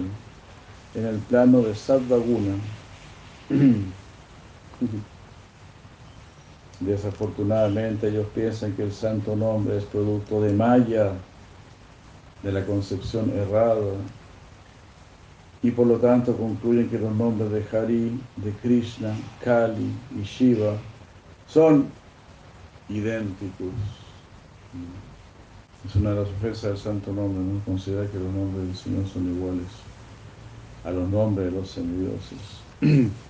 en 0.97 1.07
el 1.07 1.17
plano 1.19 1.63
de 1.63 1.75
Satvaguna. 1.75 2.57
Desafortunadamente 6.81 8.09
ellos 8.09 8.27
piensan 8.35 8.73
que 8.75 8.85
el 8.85 8.93
santo 8.93 9.35
nombre 9.35 9.79
es 9.79 9.85
producto 9.85 10.41
de 10.41 10.53
Maya, 10.53 11.13
de 12.43 12.53
la 12.53 12.65
concepción 12.65 13.31
errada, 13.31 13.97
y 15.61 15.73
por 15.73 15.89
lo 15.89 15.97
tanto 15.99 16.37
concluyen 16.37 16.89
que 16.89 16.99
los 16.99 17.13
nombres 17.15 17.51
de 17.51 17.65
Hari, 17.77 18.21
de 18.37 18.53
Krishna, 18.63 19.17
Kali 19.45 19.93
y 20.17 20.23
Shiva 20.23 20.75
son 21.49 21.87
idénticos. 22.89 23.73
Es 25.85 25.97
una 25.97 26.11
de 26.11 26.21
las 26.21 26.29
ofensas 26.29 26.63
del 26.63 26.79
santo 26.79 27.13
nombre, 27.13 27.43
¿no? 27.43 27.61
Considerar 27.65 28.07
que 28.09 28.19
los 28.19 28.33
nombres 28.33 28.67
del 28.67 28.77
Señor 28.77 29.09
son 29.09 29.35
iguales 29.35 29.67
a 30.85 30.91
los 30.91 31.09
nombres 31.09 31.53
de 31.53 31.59
los 31.59 31.71
semidioses. 31.71 32.39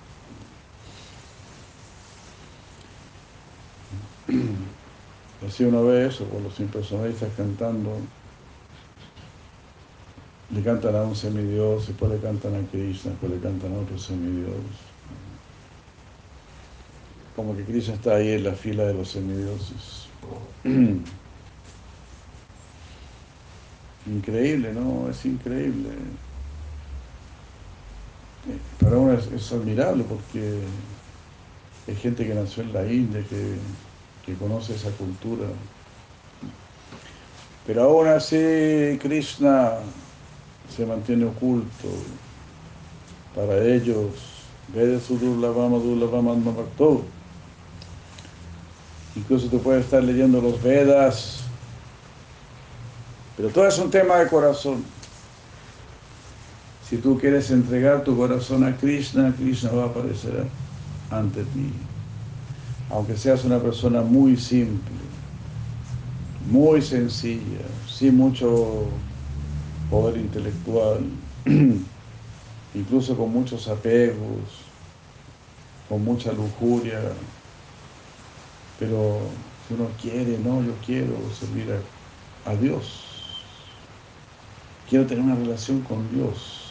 Así 5.46 5.64
uno 5.64 5.84
ve 5.84 6.06
eso, 6.06 6.24
por 6.24 6.42
los 6.42 6.58
impersonalistas 6.60 7.30
cantando, 7.36 7.98
le 10.50 10.62
cantan 10.62 10.96
a 10.96 11.02
un 11.02 11.14
semidios, 11.14 11.86
después 11.86 12.10
le 12.10 12.18
cantan 12.18 12.54
a 12.54 12.60
Krishna, 12.70 13.12
después 13.12 13.32
le 13.32 13.38
cantan 13.38 13.74
a 13.74 13.78
otro 13.78 13.98
semidios. 13.98 14.52
Como 17.36 17.56
que 17.56 17.64
Krishna 17.64 17.94
está 17.94 18.16
ahí 18.16 18.32
en 18.32 18.44
la 18.44 18.52
fila 18.52 18.84
de 18.84 18.94
los 18.94 19.10
semidioses. 19.10 20.08
Increíble, 24.06 24.72
¿no? 24.72 25.08
Es 25.10 25.24
increíble. 25.26 25.90
Para 28.80 28.96
uno 28.96 29.12
es, 29.12 29.26
es 29.26 29.52
admirable 29.52 30.02
porque 30.08 30.60
hay 31.86 31.94
gente 31.94 32.26
que 32.26 32.34
nació 32.34 32.62
en 32.62 32.72
la 32.72 32.90
India, 32.90 33.22
que 33.28 33.56
que 34.28 34.34
conoce 34.34 34.74
esa 34.74 34.90
cultura. 34.90 35.46
Pero 37.66 37.82
aún 37.82 38.08
así 38.08 38.98
Krishna 39.00 39.72
se 40.74 40.84
mantiene 40.84 41.24
oculto. 41.24 41.88
Para 43.34 43.64
ellos, 43.64 44.10
Incluso 49.16 49.48
tú 49.48 49.62
puedes 49.62 49.84
estar 49.84 50.02
leyendo 50.02 50.40
los 50.42 50.62
Vedas, 50.62 51.40
pero 53.36 53.48
todo 53.48 53.66
es 53.66 53.78
un 53.78 53.90
tema 53.90 54.16
de 54.16 54.28
corazón. 54.28 54.84
Si 56.88 56.98
tú 56.98 57.18
quieres 57.18 57.50
entregar 57.50 58.04
tu 58.04 58.16
corazón 58.16 58.64
a 58.64 58.76
Krishna, 58.76 59.34
Krishna 59.36 59.70
va 59.70 59.84
a 59.84 59.86
aparecer 59.86 60.46
ante 61.10 61.44
ti 61.44 61.72
aunque 62.90 63.16
seas 63.16 63.44
una 63.44 63.58
persona 63.58 64.02
muy 64.02 64.36
simple, 64.36 64.94
muy 66.50 66.80
sencilla, 66.80 67.66
sin 67.86 68.16
mucho 68.16 68.86
poder 69.90 70.16
intelectual, 70.16 71.00
incluso 72.74 73.16
con 73.16 73.32
muchos 73.32 73.68
apegos, 73.68 74.64
con 75.88 76.04
mucha 76.04 76.32
lujuria, 76.32 77.00
pero 78.78 79.18
si 79.66 79.74
uno 79.74 79.88
quiere, 80.00 80.38
no, 80.38 80.62
yo 80.62 80.72
quiero 80.84 81.14
servir 81.38 81.66
a, 82.46 82.50
a 82.50 82.54
Dios, 82.54 83.44
quiero 84.88 85.06
tener 85.06 85.24
una 85.24 85.34
relación 85.34 85.82
con 85.82 86.10
Dios. 86.10 86.64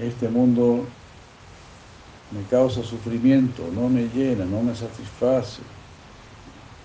Este 0.00 0.28
mundo 0.28 0.86
me 2.30 2.42
causa 2.44 2.82
sufrimiento, 2.82 3.68
no 3.72 3.88
me 3.88 4.08
llena, 4.08 4.44
no 4.44 4.62
me 4.62 4.74
satisface. 4.74 5.62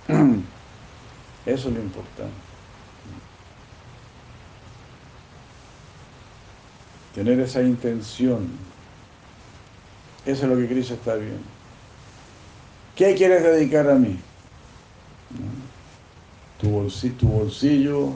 Eso 1.46 1.70
es 1.70 1.76
lo 1.76 1.82
importante. 1.82 2.34
Tener 7.16 7.40
esa 7.40 7.62
intención. 7.62 8.50
Eso 10.26 10.44
es 10.44 10.50
lo 10.50 10.58
que 10.58 10.68
Cristo 10.68 10.94
está 10.94 11.16
viendo. 11.16 11.44
¿Qué 12.96 13.16
quieres 13.16 13.42
dedicar 13.42 13.90
a 13.90 13.96
mí? 13.96 14.20
Tu 16.60 16.70
bolsillo, 16.70 17.16
tu, 17.16 17.28
bolsillo, 17.28 18.12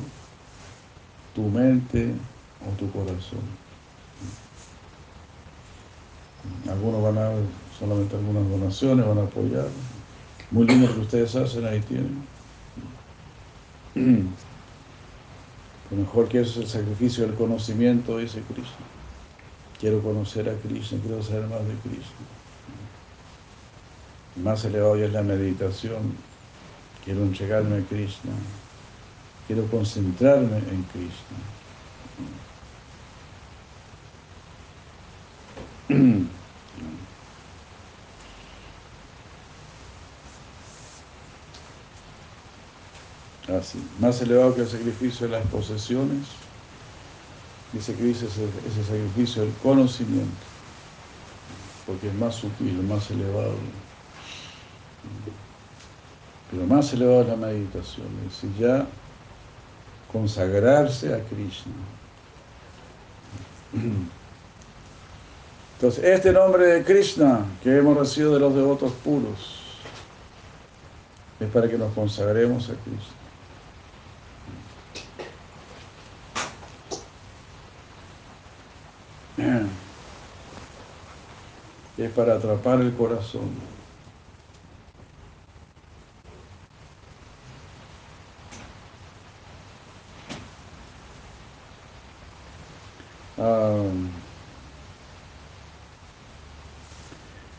tu 1.34 1.44
mente 1.44 2.12
o 2.62 2.78
tu 2.78 2.92
corazón. 2.92 3.63
Algunos 6.70 7.04
van 7.04 7.18
a 7.18 7.32
solamente 7.78 8.16
algunas 8.16 8.50
donaciones, 8.50 9.06
van 9.06 9.18
a 9.20 9.24
apoyar. 9.24 9.68
Muy 10.52 10.68
lindo 10.68 10.88
lo 10.88 10.96
que 10.96 11.02
ustedes 11.02 11.36
hacen, 11.36 11.66
ahí 11.66 11.82
tienen. 11.82 12.24
Lo 15.92 15.98
mejor 15.98 16.28
que 16.28 16.42
eso 16.42 16.62
es 16.62 16.66
el 16.66 16.82
sacrificio 16.82 17.26
del 17.26 17.36
conocimiento, 17.36 18.18
dice 18.18 18.42
Cristo. 18.42 18.84
Quiero 19.80 20.02
conocer 20.02 20.50
a 20.50 20.54
Cristo, 20.56 20.98
quiero 21.04 21.22
saber 21.22 21.48
más 21.48 21.60
de 21.68 21.76
Cristo. 21.84 22.14
Más 24.44 24.66
elevado 24.66 24.98
ya 24.98 25.06
es 25.06 25.14
la 25.14 25.22
meditación. 25.22 26.16
Quiero 27.04 27.22
entregarme 27.24 27.78
a 27.78 27.82
Krishna. 27.82 28.32
Quiero 29.46 29.68
concentrarme 29.68 30.58
en 30.58 30.84
Krishna. 30.84 31.38
Así, 43.60 43.78
más 44.00 44.22
elevado 44.22 44.56
que 44.56 44.62
el 44.62 44.68
sacrificio 44.68 45.28
de 45.28 45.34
las 45.38 45.46
posesiones, 45.48 46.26
dice 47.72 47.94
que 47.94 48.04
dice 48.04 48.26
ese, 48.26 48.84
sacrificio 48.84 49.44
del 49.44 49.54
conocimiento, 49.62 50.32
porque 51.86 52.08
es 52.08 52.14
más 52.16 52.36
sutil, 52.36 52.82
más 52.84 53.12
elevado. 53.12 53.54
Pero 56.50 56.66
más 56.66 56.94
elevado 56.94 57.22
es 57.22 57.28
la 57.28 57.36
meditación, 57.36 58.08
es 58.26 58.34
decir, 58.34 58.52
ya 58.58 58.88
consagrarse 60.12 61.14
a 61.14 61.20
Krishna. 61.24 61.74
Entonces, 65.76 66.04
este 66.04 66.32
nombre 66.32 66.66
de 66.66 66.84
Krishna 66.84 67.46
que 67.62 67.78
hemos 67.78 67.98
recibido 67.98 68.34
de 68.36 68.40
los 68.40 68.56
devotos 68.56 68.92
puros 69.04 69.60
es 71.40 71.50
para 71.50 71.68
que 71.68 71.78
nos 71.78 71.94
consagremos 71.94 72.70
a 72.70 72.74
Krishna. 72.74 73.24
Es 81.98 82.03
para 82.16 82.36
atrapar 82.36 82.82
el 82.82 82.94
corazón. 82.94 83.50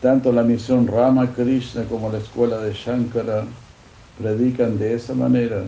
Tanto 0.01 0.31
la 0.31 0.43
misión 0.43 0.85
Rama 0.87 1.33
Krishna 1.33 1.83
como 1.85 2.11
la 2.11 2.19
escuela 2.19 2.59
de 2.59 2.73
Shankara 2.73 3.45
predican 4.19 4.77
de 4.77 4.93
esa 4.93 5.15
manera, 5.15 5.63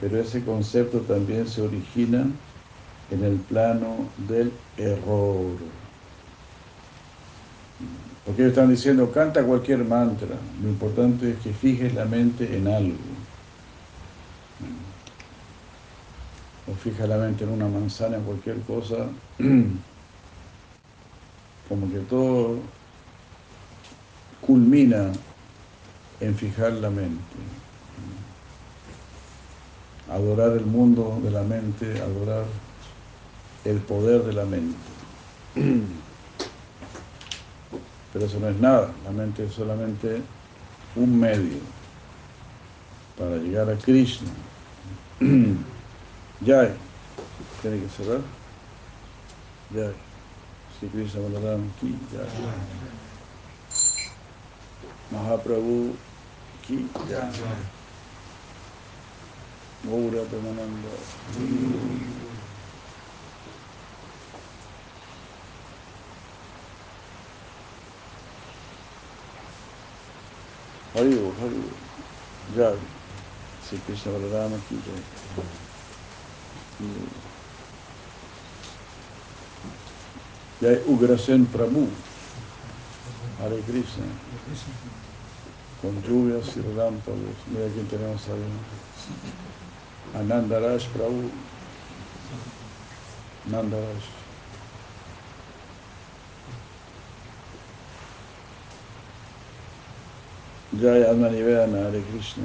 pero 0.00 0.20
ese 0.20 0.44
concepto 0.44 0.98
también 1.00 1.48
se 1.48 1.62
origina 1.62 2.26
en 3.10 3.24
el 3.24 3.36
plano 3.36 4.08
del 4.28 4.52
error. 4.76 5.56
Porque 8.34 8.46
ellos 8.46 8.58
están 8.58 8.70
diciendo, 8.70 9.12
canta 9.12 9.44
cualquier 9.44 9.84
mantra, 9.84 10.36
lo 10.60 10.68
importante 10.68 11.30
es 11.30 11.38
que 11.38 11.52
fijes 11.52 11.94
la 11.94 12.04
mente 12.04 12.56
en 12.56 12.66
algo. 12.66 12.98
O 16.66 16.74
fija 16.74 17.06
la 17.06 17.16
mente 17.16 17.44
en 17.44 17.50
una 17.50 17.68
manzana, 17.68 18.16
en 18.16 18.24
cualquier 18.24 18.58
cosa, 18.62 19.06
como 21.68 21.88
que 21.92 22.00
todo 22.10 22.58
culmina 24.40 25.12
en 26.18 26.34
fijar 26.34 26.72
la 26.72 26.90
mente. 26.90 27.36
adorar 30.10 30.56
el 30.56 30.66
mundo 30.66 31.20
de 31.22 31.30
la 31.30 31.44
mente, 31.44 32.02
adorar 32.02 32.46
el 33.64 33.76
poder 33.78 34.24
de 34.24 34.32
la 34.32 34.44
mente. 34.44 34.74
Pero 38.14 38.26
eso 38.26 38.38
no 38.38 38.48
es 38.48 38.60
nada, 38.60 38.94
la 39.04 39.10
mente 39.10 39.44
es 39.44 39.52
solamente 39.54 40.22
un 40.94 41.18
medio 41.18 41.58
para 43.18 43.36
llegar 43.38 43.68
a 43.68 43.76
Krishna. 43.76 44.30
Ya, 46.40 46.68
tiene 47.62 47.80
que 47.80 47.88
cerrar. 47.88 48.20
Ya, 49.70 49.90
si 50.78 50.86
Krishna 50.88 51.20
Balaram 51.20 51.62
ki 51.80 51.96
ya. 52.12 52.26
Mahaprabhu 55.10 55.96
ki 56.66 56.86
ya. 57.08 57.30
Gaura 59.84 60.22
Premananda. 60.28 60.90
Haribo, 70.94 71.32
Haribo. 71.40 71.70
Jai. 72.54 72.78
Sri 73.66 73.78
Krishna 73.84 74.12
Balarama 74.12 74.58
ki 74.68 74.76
jai. 74.86 75.02
Jai 80.60 80.76
Ugrasen 80.86 81.46
Prabhu. 81.46 81.88
Hare 83.40 83.60
Krishna. 83.66 84.06
Con 85.82 86.00
lluvias 86.02 86.56
y 86.56 86.60
relámpagos. 86.60 87.38
Mira 87.50 87.66
quién 87.74 87.86
tenemos 87.88 88.28
ahí. 88.28 90.20
Anandaraj 90.20 90.86
Prabhu. 90.92 91.30
Nandaraj. 93.50 94.23
Jai 100.80 101.02
Alma 101.04 101.28
Nivedana, 101.28 101.84
Hare 101.86 102.02
Krishna. 102.10 102.44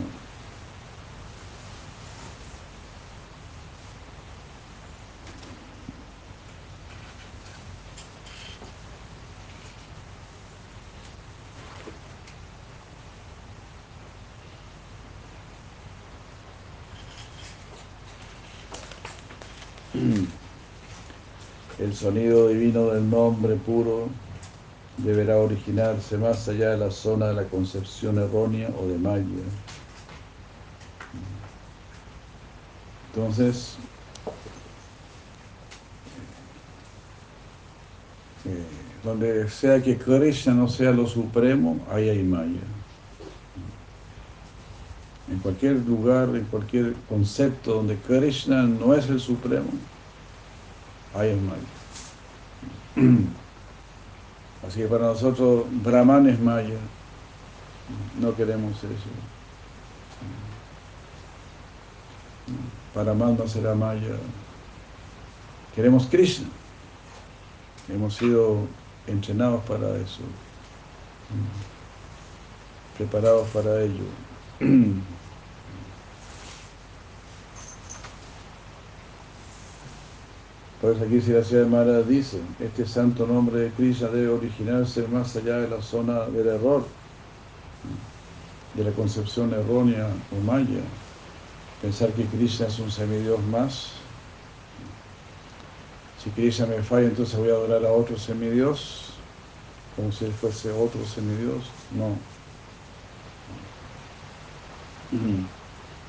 El 21.80 21.96
sonido 21.96 22.50
divino 22.50 22.90
del 22.90 23.10
nombre 23.10 23.56
puro 23.56 24.29
deberá 25.04 25.38
originarse 25.38 26.18
más 26.18 26.48
allá 26.48 26.72
de 26.72 26.78
la 26.78 26.92
zona 26.92 27.28
de 27.28 27.34
la 27.36 27.44
concepción 27.44 28.18
errónea 28.18 28.70
o 28.78 28.88
de 28.88 28.98
Maya. 28.98 29.24
Entonces, 33.14 33.78
eh, 38.46 38.64
donde 39.04 39.50
sea 39.50 39.82
que 39.82 39.98
Krishna 39.98 40.54
no 40.54 40.68
sea 40.68 40.92
lo 40.92 41.08
supremo, 41.08 41.80
ahí 41.92 42.10
hay 42.10 42.24
Maya. 42.24 42.62
En 45.32 45.40
cualquier 45.40 45.78
lugar, 45.78 46.30
en 46.36 46.44
cualquier 46.46 46.94
concepto 47.08 47.76
donde 47.76 47.96
Krishna 47.98 48.64
no 48.64 48.94
es 48.94 49.08
el 49.10 49.20
supremo, 49.20 49.70
ahí 51.14 51.30
hay 51.30 51.36
Maya. 51.36 53.20
Así 54.70 54.82
que 54.82 54.88
para 54.88 55.08
nosotros 55.08 55.66
Brahman 55.84 56.28
es 56.28 56.40
Maya. 56.40 56.78
No 58.22 58.36
queremos 58.36 58.78
eso. 58.84 59.10
Para 62.94 63.16
no 63.16 63.48
será 63.48 63.74
Maya. 63.74 64.16
Queremos 65.74 66.06
Krishna. 66.06 66.48
Hemos 67.88 68.16
sido 68.16 68.60
entrenados 69.08 69.64
para 69.64 69.98
eso. 69.98 70.22
Preparados 72.96 73.48
para 73.48 73.82
ello. 73.82 74.06
Por 80.82 80.96
eso 80.96 81.04
aquí 81.04 81.20
si 81.20 81.34
la 81.34 81.44
ciudad 81.44 81.64
de 81.64 81.70
Mara 81.70 82.02
dice, 82.04 82.40
este 82.60 82.86
santo 82.86 83.28
nombre 83.28 83.60
de 83.60 83.72
Krishna 83.72 84.08
debe 84.08 84.30
originarse 84.30 85.06
más 85.10 85.36
allá 85.36 85.58
de 85.58 85.68
la 85.68 85.82
zona 85.82 86.22
del 86.28 86.48
error, 86.48 86.86
de 88.76 88.84
la 88.86 88.92
concepción 88.92 89.54
errónea 89.54 90.08
o 90.32 90.42
maya. 90.46 90.82
Pensar 91.82 92.12
que 92.14 92.24
Krishna 92.26 92.68
es 92.68 92.80
un 92.80 92.90
semidios 92.92 93.42
más. 93.44 93.90
Si 96.24 96.30
Krishna 96.30 96.66
me 96.66 96.82
falla, 96.82 97.08
entonces 97.08 97.38
voy 97.38 97.50
a 97.50 97.54
adorar 97.54 97.86
a 97.86 97.92
otro 97.92 98.18
semidios, 98.18 99.12
como 99.98 100.14
si 100.14 100.26
él 100.26 100.32
fuese 100.32 100.72
otro 100.72 101.06
semidios. 101.06 101.66
No. 101.94 102.16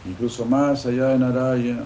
Incluso 0.05 0.45
más 0.45 0.87
allá 0.87 1.09
de 1.09 1.18
Narayana. 1.18 1.85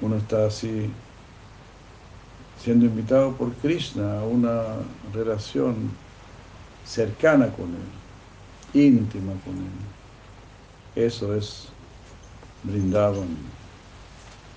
Uno 0.00 0.16
está 0.16 0.46
así 0.46 0.90
siendo 2.62 2.86
invitado 2.86 3.32
por 3.32 3.52
Krishna 3.54 4.20
a 4.20 4.24
una 4.24 4.62
relación 5.12 5.90
cercana 6.84 7.48
con 7.50 7.66
él, 7.66 8.80
íntima 8.80 9.32
con 9.44 9.56
él. 9.56 11.04
Eso 11.06 11.34
es 11.34 11.68
Brindavan. 12.64 13.36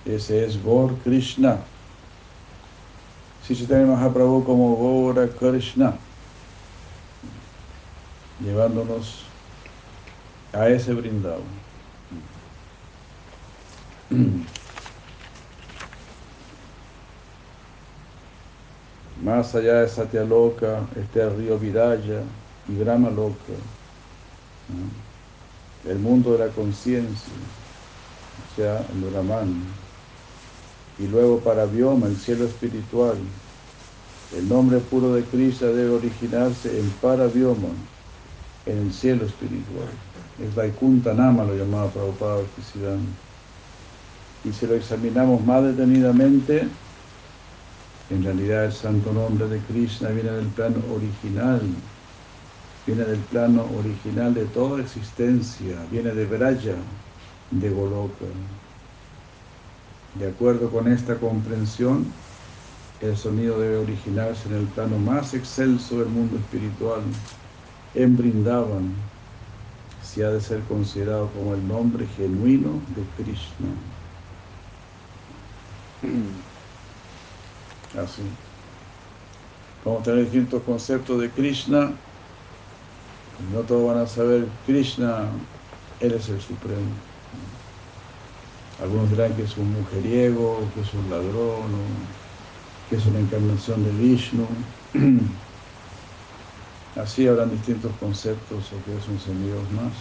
Ese 0.04 0.44
es 0.44 0.60
Gor 0.62 0.96
Krishna. 1.04 1.58
Si 3.46 3.54
se 3.54 3.66
tiene 3.66 3.86
Mahaprabhu 3.86 4.44
como 4.44 4.74
Gora 4.76 5.28
Krishna, 5.28 5.94
llevándonos 8.40 9.24
a 10.52 10.68
ese 10.68 10.92
Brindavan. 10.94 11.42
Más 19.22 19.54
allá 19.54 19.82
de 19.82 19.88
Satyaloka 19.88 20.80
está 21.00 21.24
el 21.24 21.36
río 21.36 21.56
Viraya 21.56 22.22
y 22.68 22.74
Brahma 22.74 23.08
Loka, 23.08 23.52
el 25.88 25.98
mundo 26.00 26.32
de 26.32 26.46
la 26.46 26.48
conciencia, 26.48 27.32
o 28.42 28.56
sea, 28.56 28.78
el 28.78 29.10
Brahman. 29.10 29.62
Y 30.98 31.06
luego 31.06 31.38
para 31.38 31.66
Vyoma, 31.66 32.08
el 32.08 32.16
cielo 32.16 32.46
espiritual. 32.46 33.16
El 34.36 34.48
nombre 34.48 34.78
puro 34.78 35.14
de 35.14 35.22
Krishna 35.22 35.68
debe 35.68 35.90
originarse 35.90 36.80
en 36.80 36.90
Paravyoma, 37.00 37.68
en 38.66 38.78
el 38.78 38.92
cielo 38.92 39.26
espiritual. 39.26 39.88
Es 40.42 40.52
Vaikuntha 40.54 41.14
Nama, 41.14 41.44
lo 41.44 41.54
llamaba 41.54 41.90
Prabhupada 41.90 42.40
Y 44.44 44.52
si 44.52 44.66
lo 44.66 44.74
examinamos 44.74 45.44
más 45.44 45.62
detenidamente, 45.62 46.66
en 48.12 48.22
realidad 48.22 48.66
el 48.66 48.72
santo 48.72 49.10
nombre 49.12 49.48
de 49.48 49.58
Krishna 49.60 50.10
viene 50.10 50.30
del 50.32 50.46
plano 50.48 50.82
original, 50.94 51.62
viene 52.86 53.04
del 53.04 53.20
plano 53.20 53.66
original 53.78 54.34
de 54.34 54.44
toda 54.46 54.82
existencia, 54.82 55.76
viene 55.90 56.10
de 56.10 56.26
Braya, 56.26 56.74
de 57.50 57.70
Goloka. 57.70 58.26
De 60.18 60.28
acuerdo 60.28 60.70
con 60.70 60.92
esta 60.92 61.14
comprensión, 61.16 62.04
el 63.00 63.16
sonido 63.16 63.58
debe 63.58 63.78
originarse 63.78 64.46
en 64.50 64.56
el 64.56 64.66
plano 64.66 64.98
más 64.98 65.32
excelso 65.32 65.98
del 65.98 66.08
mundo 66.08 66.36
espiritual, 66.36 67.00
en 67.94 68.16
Brindavan, 68.16 68.92
si 70.02 70.20
ha 70.20 70.28
de 70.28 70.40
ser 70.42 70.60
considerado 70.64 71.30
como 71.30 71.54
el 71.54 71.66
nombre 71.66 72.06
genuino 72.14 72.72
de 72.94 73.24
Krishna. 73.24 73.68
Así. 77.98 78.22
Vamos 79.84 80.00
a 80.00 80.04
tener 80.04 80.24
distintos 80.24 80.62
conceptos 80.62 81.20
de 81.20 81.30
Krishna. 81.30 81.92
No 83.52 83.60
todos 83.60 83.86
van 83.86 83.98
a 84.02 84.06
saber 84.06 84.46
Krishna, 84.66 85.24
Él 86.00 86.12
es 86.12 86.28
el 86.28 86.40
Supremo. 86.40 86.92
Algunos 88.82 89.10
dirán 89.10 89.34
que 89.34 89.42
es 89.42 89.56
un 89.56 89.72
mujeriego, 89.72 90.60
que 90.74 90.80
es 90.80 90.94
un 90.94 91.10
ladrón, 91.10 91.70
que 92.88 92.96
es 92.96 93.06
una 93.06 93.18
encarnación 93.18 93.84
de 93.84 93.90
Vishnu. 93.90 94.46
Así 96.96 97.26
habrán 97.26 97.50
distintos 97.50 97.92
conceptos 98.00 98.72
o 98.72 98.84
que 98.84 98.96
es 98.96 99.08
un 99.08 99.18
semidios 99.18 99.70
más. 99.72 99.92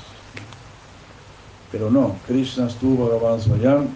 Pero 1.72 1.90
no, 1.90 2.18
Krishna 2.28 2.68
estuvo 2.68 3.10
Bhagavan 3.10 3.42
Swayam. 3.42 3.88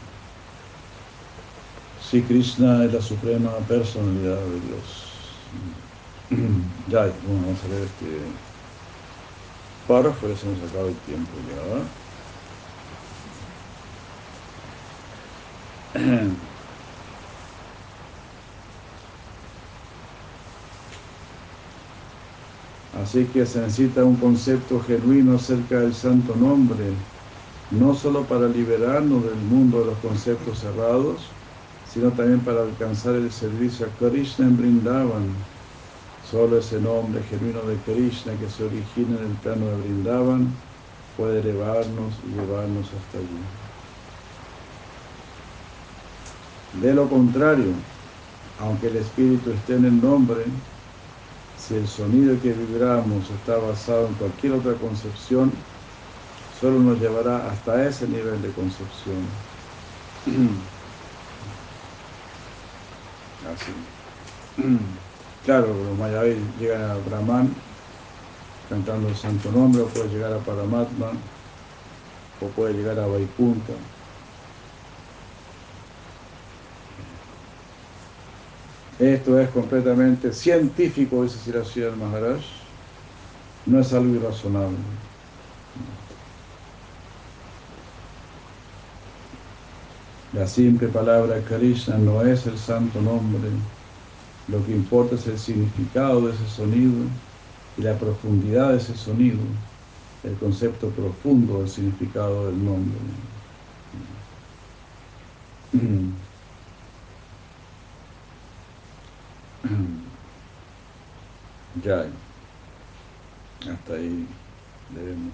Sí, 2.07 2.25
Krishna 2.27 2.85
es 2.85 2.93
la 2.93 3.01
suprema 3.01 3.65
personalidad 3.67 4.47
de 4.49 4.59
Dios. 4.61 5.51
ya, 6.85 7.07
bueno, 7.21 7.41
vamos 7.43 7.63
a 7.63 7.67
ver 7.67 7.83
este 7.83 8.45
párrafo, 9.85 10.27
ya 10.27 10.35
se 10.35 10.47
nos 10.47 10.61
acaba 10.61 10.89
el 10.89 11.01
tiempo 11.01 11.39
ya. 11.41 11.97
Así 22.91 23.31
que 23.31 23.45
se 23.45 23.59
necesita 23.61 24.05
un 24.05 24.17
concepto 24.17 24.79
genuino 24.79 25.35
acerca 25.35 25.81
del 25.81 25.93
santo 25.93 26.35
nombre, 26.35 27.11
no 27.69 27.93
solo 27.93 28.27
para 28.27 28.47
liberarnos 28.49 29.25
del 29.25 29.41
mundo 29.43 29.81
de 29.81 29.87
los 29.87 29.99
conceptos 29.99 30.59
cerrados, 30.61 31.44
sino 31.95 32.11
también 32.11 32.41
para 32.41 32.61
alcanzar 32.63 33.15
el 33.15 33.31
servicio 33.31 33.85
a 33.85 33.89
Krishna 33.97 34.47
en 34.47 34.57
Brindavan. 34.57 35.29
Solo 36.29 36.57
ese 36.57 36.81
nombre 36.81 37.23
genuino 37.23 37.61
de 37.61 37.77
Krishna 37.77 38.33
que 38.33 38.49
se 38.49 38.65
origina 38.65 39.17
en 39.17 39.27
el 39.27 39.37
plano 39.37 39.65
de 39.67 39.77
Brindavan 39.77 40.49
puede 41.15 41.39
elevarnos 41.39 42.13
y 42.27 42.35
llevarnos 42.37 42.87
hasta 42.87 43.17
allí. 43.17 43.39
De 46.81 46.93
lo 46.93 47.07
contrario, 47.07 47.71
aunque 48.59 48.87
el 48.87 48.97
espíritu 48.97 49.51
esté 49.51 49.75
en 49.75 49.85
el 49.85 50.01
nombre, 50.01 50.43
si 51.57 51.75
el 51.75 51.87
sonido 51.87 52.35
que 52.41 52.51
vibramos 52.51 53.29
está 53.29 53.55
basado 53.55 54.07
en 54.07 54.13
cualquier 54.15 54.51
otra 54.51 54.73
concepción, 54.73 55.49
solo 56.59 56.77
nos 56.79 56.99
llevará 56.99 57.49
hasta 57.49 57.87
ese 57.87 58.05
nivel 58.05 58.41
de 58.41 58.49
concepción. 58.49 59.23
Así. 63.51 63.87
Claro, 65.43 65.83
los 65.83 65.97
mayabis 65.97 66.55
llegan 66.55 66.81
a 66.83 66.97
Brahman 66.97 67.63
cantando 68.69 69.09
el 69.09 69.15
santo 69.15 69.51
nombre, 69.51 69.81
o 69.83 69.91
puede 69.93 70.09
llegar 70.09 70.31
a 70.33 70.43
Paramatma, 70.43 71.31
o 72.39 72.53
puede 72.53 72.73
llegar 72.75 72.99
a 72.99 73.07
Vaikunta. 73.07 73.73
Esto 78.97 79.39
es 79.39 79.49
completamente 79.51 80.33
científico, 80.33 81.23
dice 81.23 81.39
Siracía 81.39 81.91
Maharaj. 81.95 82.43
No 83.65 83.79
es 83.79 83.93
algo 83.93 84.15
irrazonable. 84.15 84.79
La 90.35 90.45
simple 90.45 90.89
palabra 90.89 91.41
Krishna 91.45 91.97
no 91.97 92.21
es 92.21 92.45
el 92.45 92.57
santo 92.57 92.99
nombre. 93.01 93.49
Lo 94.49 94.65
que 94.65 94.73
importa 94.73 95.15
es 95.15 95.25
el 95.27 95.39
significado 95.39 96.27
de 96.27 96.33
ese 96.33 96.45
sonido 96.49 97.05
y 97.77 97.81
la 97.81 97.97
profundidad 97.97 98.71
de 98.71 98.77
ese 98.77 98.97
sonido, 98.97 99.39
el 100.23 100.35
concepto 100.35 100.89
profundo 100.89 101.59
del 101.59 101.69
significado 101.69 102.47
del 102.47 102.65
nombre. 102.65 102.97
Ya, 111.81 112.07
hasta 113.71 113.93
ahí 113.93 114.27
debemos. 114.93 115.33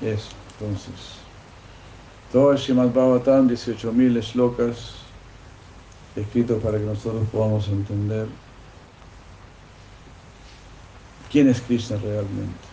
Eso, 0.00 0.30
entonces. 0.58 1.31
Todo 2.32 2.52
el 2.52 2.58
Srimad 2.58 2.94
Bhagavatam, 2.94 3.46
18.000 3.46 4.22
shlokas 4.22 4.94
escritos 6.16 6.62
para 6.62 6.78
que 6.78 6.84
nosotros 6.84 7.28
podamos 7.30 7.68
entender 7.68 8.26
quién 11.30 11.48
es 11.48 11.60
Krishna 11.60 11.98
realmente, 11.98 12.66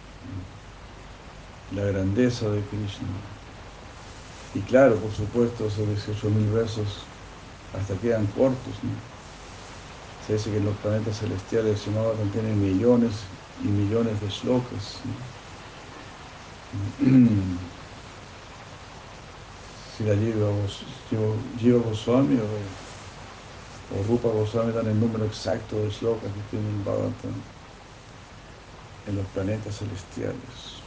la 1.76 1.84
grandeza 1.84 2.49
de 2.49 2.62
Krishna. 2.62 3.07
Y 4.55 4.60
claro, 4.62 4.95
por 4.95 5.12
supuesto, 5.12 5.68
esos 5.68 5.86
18.000 6.07 6.53
versos 6.53 7.03
hasta 7.78 7.95
quedan 7.95 8.28
cortos. 8.28 8.76
Se 10.26 10.34
dice 10.34 10.51
que 10.51 10.62
los 10.62 10.76
planetas 10.78 11.20
celestiales 11.20 11.82
Srimad 11.82 12.14
tienen 12.32 12.62
millones 12.62 13.12
y 13.62 13.68
millones 13.68 14.22
de 14.22 14.30
shlokas. 14.30 14.99
si 20.00 20.06
la 20.06 20.16
Jiva 20.16 21.80
Goswami 21.80 22.38
o, 22.39 22.45
o 23.89 24.04
Rupa 24.08 24.30
Goswami 24.30 24.72
dan 24.72 24.88
el 24.88 24.97
número 24.97 25.26
exacto 25.26 25.76
de 25.76 25.89
shlokas 25.89 26.32
que 26.32 26.39
tienen 26.56 26.86
Bhagavatam 26.86 27.34
en 29.08 29.16
los 29.18 29.26
planetas 29.28 29.76
celestiales. 29.78 30.84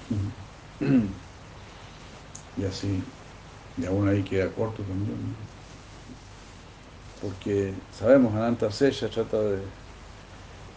y 2.56 2.64
así, 2.64 3.02
y 3.76 3.84
aún 3.84 4.08
ahí 4.08 4.22
queda 4.22 4.50
corto 4.50 4.82
también 4.82 5.36
porque 7.20 7.74
sabemos, 7.90 8.34
Ananta 8.34 8.70
Seya 8.70 9.10
trata 9.10 9.42
de 9.42 9.58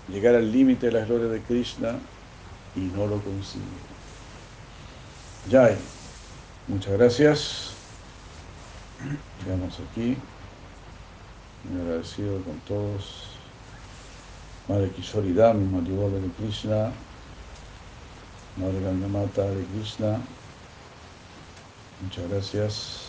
llegar 0.07 0.35
al 0.35 0.51
límite 0.51 0.87
de 0.87 0.91
la 0.91 1.05
gloria 1.05 1.27
de 1.27 1.41
Krishna 1.41 1.97
y 2.75 2.81
no 2.81 3.07
lo 3.07 3.23
consigue. 3.23 3.63
Jai, 5.49 5.77
muchas 6.67 6.93
gracias. 6.93 7.74
Llegamos 9.43 9.79
aquí. 9.91 10.17
Agradecido 11.81 12.41
con 12.43 12.59
todos. 12.67 13.35
Madre 14.67 14.89
Kishoridam, 14.91 15.71
Madre 15.71 16.19
de 16.19 16.29
Krishna, 16.29 16.91
Madre 18.57 18.81
Gangamata 18.81 19.43
de 19.43 19.63
Krishna. 19.65 20.19
Muchas 22.01 22.29
gracias. 22.29 23.01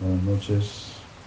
Buenas 0.00 0.22
noches. 0.22 0.97